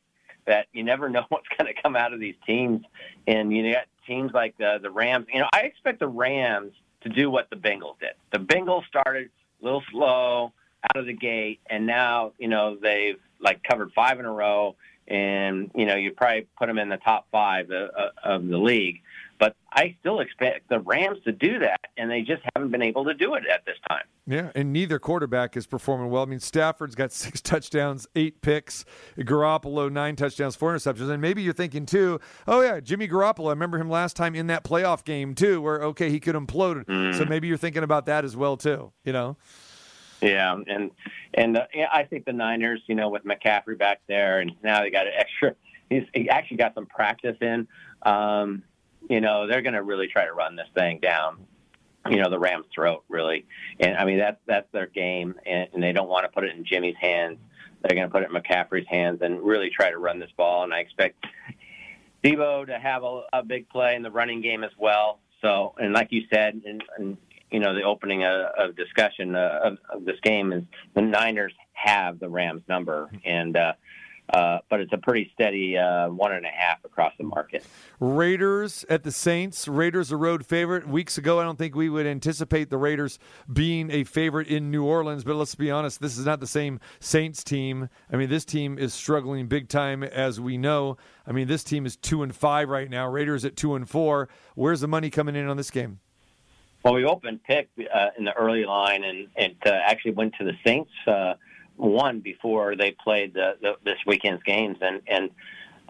[0.46, 2.84] that you never know what's going to come out of these teams.
[3.26, 5.26] And you got teams like the the Rams.
[5.32, 8.12] You know, I expect the Rams to do what the Bengals did.
[8.32, 10.52] The Bengals started a little slow
[10.84, 14.76] out of the gate, and now you know they've like covered five in a row,
[15.08, 17.90] and you know you probably put them in the top five of,
[18.22, 19.00] of the league.
[19.38, 23.04] But I still expect the Rams to do that, and they just haven't been able
[23.04, 24.04] to do it at this time.
[24.26, 26.22] Yeah, and neither quarterback is performing well.
[26.22, 28.84] I mean, Stafford's got six touchdowns, eight picks.
[29.18, 31.10] Garoppolo, nine touchdowns, four interceptions.
[31.10, 33.48] And maybe you're thinking, too, oh, yeah, Jimmy Garoppolo.
[33.48, 36.84] I remember him last time in that playoff game, too, where, okay, he could implode.
[36.84, 37.18] Mm.
[37.18, 39.36] So maybe you're thinking about that as well, too, you know?
[40.24, 40.90] Yeah, and
[41.34, 44.90] and uh, I think the Niners, you know, with McCaffrey back there, and now they
[44.90, 45.54] got an extra.
[45.90, 47.68] He's he actually got some practice in.
[48.02, 48.62] Um,
[49.10, 51.46] you know, they're going to really try to run this thing down.
[52.08, 53.44] You know, the Rams' throat, really,
[53.80, 56.56] and I mean that's that's their game, and, and they don't want to put it
[56.56, 57.36] in Jimmy's hands.
[57.82, 60.64] They're going to put it in McCaffrey's hands and really try to run this ball.
[60.64, 61.26] And I expect
[62.24, 65.18] Deebo to have a, a big play in the running game as well.
[65.42, 67.18] So, and like you said, and, and
[67.54, 70.64] you know, the opening of, of discussion uh, of, of this game is
[70.96, 73.74] the Niners have the Rams number, and uh,
[74.28, 77.64] uh, but it's a pretty steady uh, one and a half across the market.
[78.00, 79.68] Raiders at the Saints.
[79.68, 80.88] Raiders a road favorite.
[80.88, 83.20] Weeks ago, I don't think we would anticipate the Raiders
[83.52, 86.80] being a favorite in New Orleans, but let's be honest, this is not the same
[86.98, 87.88] Saints team.
[88.12, 90.96] I mean, this team is struggling big time, as we know.
[91.24, 93.08] I mean, this team is two and five right now.
[93.08, 94.28] Raiders at two and four.
[94.56, 96.00] Where's the money coming in on this game?
[96.84, 100.44] Well, we opened pick uh, in the early line, and it uh, actually went to
[100.44, 100.90] the Saints.
[101.06, 101.32] Uh,
[101.76, 105.30] one before they played the, the, this weekend's games, and and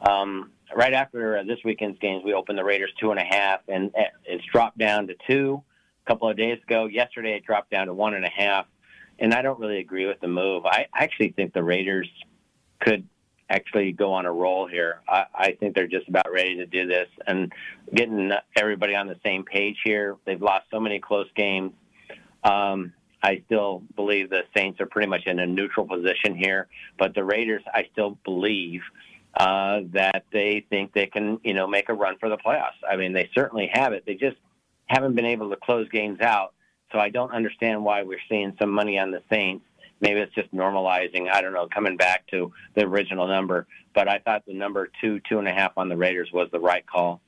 [0.09, 3.91] um, right after this weekend's games, we opened the Raiders two and a half, and
[4.25, 5.65] it's dropped down to two.
[6.07, 8.67] A couple of days ago, yesterday it dropped down to one and a half,
[9.19, 10.65] and I don't really agree with the move.
[10.65, 12.09] I actually think the Raiders
[12.79, 13.09] could
[13.51, 15.01] actually go on a roll here.
[15.09, 17.53] I, I think they're just about ready to do this and
[17.95, 20.17] getting everybody on the same page here.
[20.25, 21.73] They've lost so many close games.
[22.43, 22.93] Um,
[23.23, 26.69] I still believe the Saints are pretty much in a neutral position here,
[26.99, 28.83] but the Raiders, I still believe
[29.35, 32.79] uh, that they think they can, you know, make a run for the playoffs.
[32.89, 34.05] I mean, they certainly have it.
[34.07, 34.37] They just
[34.87, 36.53] haven't been able to close games out.
[36.93, 39.65] So I don't understand why we're seeing some money on the Saints.
[40.05, 41.31] Maybe it's just normalizing.
[41.33, 43.67] I don't know, coming back to the original number.
[43.95, 46.61] But I thought the number two, two and a half on the Raiders was the
[46.61, 47.23] right call.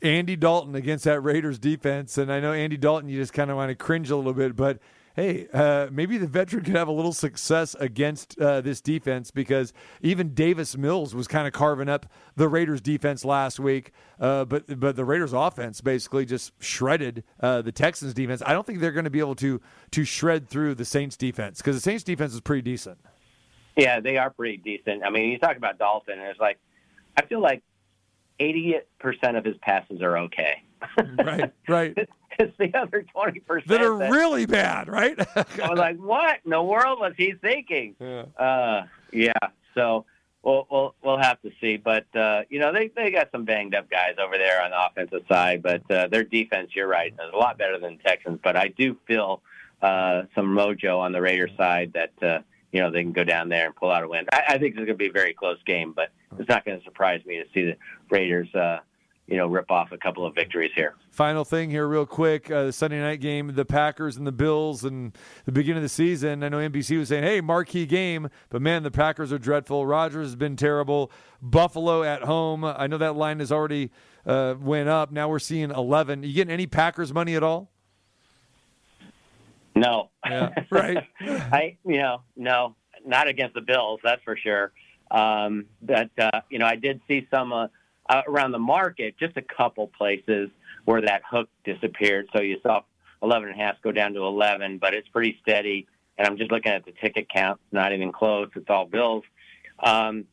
[0.00, 3.56] Andy Dalton against that Raiders defense, and I know Andy Dalton, you just kind of
[3.56, 4.78] want to cringe a little bit, but
[5.16, 9.72] hey, uh, maybe the veteran could have a little success against uh, this defense because
[10.00, 12.06] even Davis Mills was kind of carving up
[12.36, 13.92] the Raiders defense last week.
[14.18, 18.42] Uh, but but the Raiders offense basically just shredded uh, the Texans defense.
[18.44, 19.60] I don't think they're going to be able to
[19.92, 22.98] to shred through the Saints defense because the Saints defense is pretty decent.
[23.76, 25.04] Yeah, they are pretty decent.
[25.04, 26.58] I mean, you talk about Dalton, and it's like
[27.16, 27.62] I feel like
[28.38, 30.62] eighty percent of his passes are okay.
[31.18, 31.96] right, right.
[32.38, 35.18] it's the other twenty percent that are really bad, right?
[35.36, 37.96] I was like, what in the world was he thinking?
[37.98, 38.24] Yeah.
[38.38, 39.32] Uh, yeah.
[39.74, 40.04] So
[40.42, 43.74] we'll we'll we'll have to see, but uh, you know they they got some banged
[43.74, 47.32] up guys over there on the offensive side, but uh, their defense, you're right, is
[47.32, 48.40] a lot better than Texans.
[48.42, 49.42] But I do feel
[49.82, 52.12] uh, some mojo on the Raiders side that.
[52.22, 54.26] Uh, you know they can go down there and pull out a win.
[54.32, 56.78] I, I think it's going to be a very close game, but it's not going
[56.78, 57.76] to surprise me to see the
[58.08, 58.78] Raiders uh,
[59.30, 60.94] you know, rip off a couple of victories here.
[61.12, 64.84] Final thing here, real quick: uh, the Sunday night game, the Packers and the Bills,
[64.84, 66.42] and the beginning of the season.
[66.42, 69.86] I know NBC was saying, "Hey, marquee game," but man, the Packers are dreadful.
[69.86, 71.12] Rodgers has been terrible.
[71.40, 72.64] Buffalo at home.
[72.64, 73.92] I know that line has already
[74.26, 75.12] uh, went up.
[75.12, 76.24] Now we're seeing eleven.
[76.24, 77.70] You getting any Packers money at all?
[79.76, 80.10] No.
[80.28, 81.06] Yeah, right.
[81.20, 82.74] I, you know, no,
[83.06, 84.72] not against the Bills, that's for sure.
[85.10, 87.52] Um, but uh, you know, I did see some.
[87.52, 87.68] Uh,
[88.10, 90.50] uh, around the market, just a couple places
[90.84, 92.28] where that hook disappeared.
[92.34, 92.82] So you saw
[93.22, 95.86] 11 and a half go down to 11, but it's pretty steady.
[96.18, 98.50] And I'm just looking at the ticket count; it's not even close.
[98.56, 99.22] It's all Bills.
[99.78, 100.24] Um,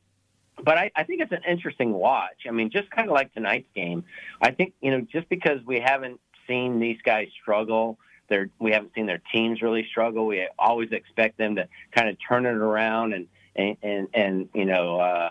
[0.62, 2.46] but I, I think it's an interesting watch.
[2.48, 4.04] I mean, just kind of like tonight's game.
[4.42, 8.94] I think you know, just because we haven't seen these guys struggle, they're, we haven't
[8.96, 10.26] seen their teams really struggle.
[10.26, 14.66] We always expect them to kind of turn it around and and and, and you
[14.66, 15.00] know.
[15.00, 15.30] Uh,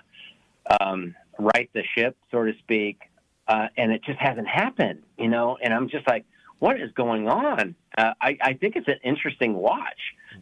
[0.81, 3.01] um, right the ship, so to speak,
[3.49, 5.57] uh, and it just hasn't happened, you know.
[5.63, 6.25] And I'm just like,
[6.59, 7.75] what is going on?
[7.99, 10.01] Uh, I, I think it's an interesting watch.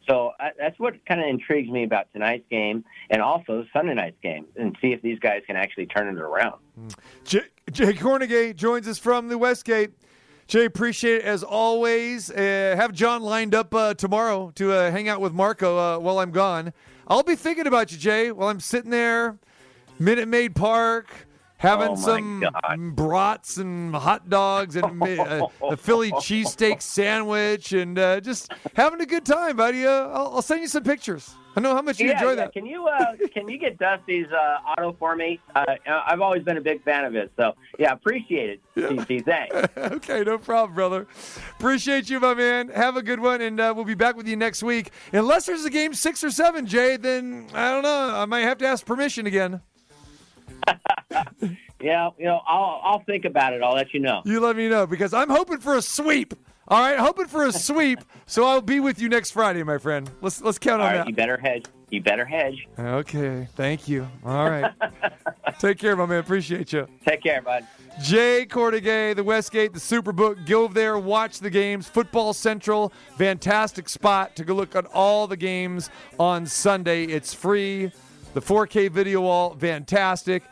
[0.08, 4.20] So uh, that's what kind of intrigues me about tonight's game and also Sunday night's
[4.22, 6.60] game, and see if these guys can actually turn it around.
[7.24, 9.92] Jay, Jay Kornegay joins us from the Westgate.
[10.46, 12.30] Jay, appreciate it as always.
[12.30, 16.18] Uh, have John lined up uh, tomorrow to uh, hang out with Marco uh, while
[16.18, 16.72] I'm gone.
[17.08, 19.38] I'll be thinking about you, Jay, while I'm sitting there,
[19.98, 21.08] Minute Maid Park,
[21.56, 22.96] having Oh, some God.
[22.96, 29.06] brats and hot dogs and uh, a Philly cheesesteak sandwich and uh, just having a
[29.06, 29.86] good time, buddy.
[29.86, 31.34] Uh, I'll, I'll send you some pictures.
[31.56, 32.34] I know how much you yeah, enjoy yeah.
[32.34, 32.52] that.
[32.52, 35.38] Can you uh, can you get Dusty's uh, auto for me?
[35.54, 37.30] Uh, I've always been a big fan of it.
[37.36, 39.24] So yeah, appreciate it, TC.
[39.24, 39.54] Thanks.
[39.76, 41.06] okay, no problem, brother.
[41.56, 42.70] Appreciate you, my man.
[42.70, 44.90] Have a good one, and uh, we'll be back with you next week.
[45.12, 48.16] Unless there's a game six or seven, Jay, then I don't know.
[48.16, 49.60] I might have to ask permission again.
[51.80, 53.62] Yeah, you know, I'll I'll think about it.
[53.62, 54.22] I'll let you know.
[54.24, 56.34] You let me know because I'm hoping for a sweep.
[56.68, 58.00] All right, hoping for a sweep.
[58.26, 60.10] So I'll be with you next Friday, my friend.
[60.20, 61.08] Let's let's count All on right, that.
[61.08, 61.64] you better hedge.
[61.90, 62.66] You better hedge.
[62.78, 64.08] Okay, thank you.
[64.24, 64.72] All right.
[65.58, 66.18] Take care, my man.
[66.18, 66.88] Appreciate you.
[67.06, 67.66] Take care, bud.
[68.02, 70.44] Jay Kornegay, the Westgate, the Superbook.
[70.46, 71.86] Go over there, watch the games.
[71.86, 77.04] Football Central, fantastic spot to go look at all the games on Sunday.
[77.04, 77.92] It's free.
[78.32, 80.42] The 4K video wall, fantastic.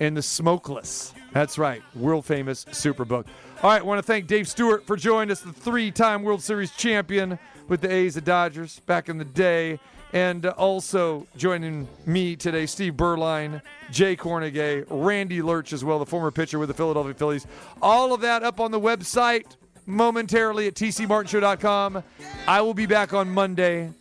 [0.00, 1.12] And the Smokeless.
[1.32, 3.26] That's right, world famous Superbook.
[3.62, 6.72] All right, want to thank Dave Stewart for joining us, the three time World Series
[6.72, 7.38] champion
[7.68, 9.78] with the A's and Dodgers back in the day.
[10.12, 16.32] And also joining me today, Steve Beuerlein, Jay Kornegay, Randy Lerch as well, the former
[16.32, 17.46] pitcher with the Philadelphia Phillies.
[17.80, 22.02] All of that up on the website momentarily at tcmartinshow.com.
[22.48, 23.92] I will be back on Monday,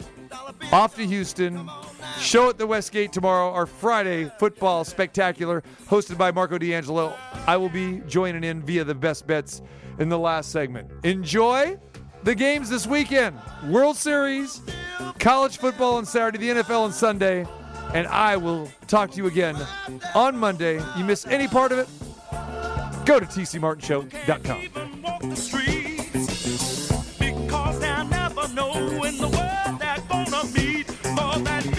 [0.72, 1.70] off to Houston.
[2.20, 7.14] Show at the Westgate tomorrow, our Friday football spectacular, hosted by Marco D'Angelo.
[7.48, 9.62] I will be joining in via the best bets
[10.00, 10.90] in the last segment.
[11.04, 11.78] Enjoy
[12.24, 14.62] the games this weekend World Series,
[15.20, 17.46] college football on Saturday, the NFL on Sunday,
[17.94, 19.56] and I will talk to you again
[20.16, 20.82] on Monday.
[20.98, 21.88] You miss any part of it?
[23.06, 25.36] Go to tcmartinshow.com.
[30.56, 31.79] need more than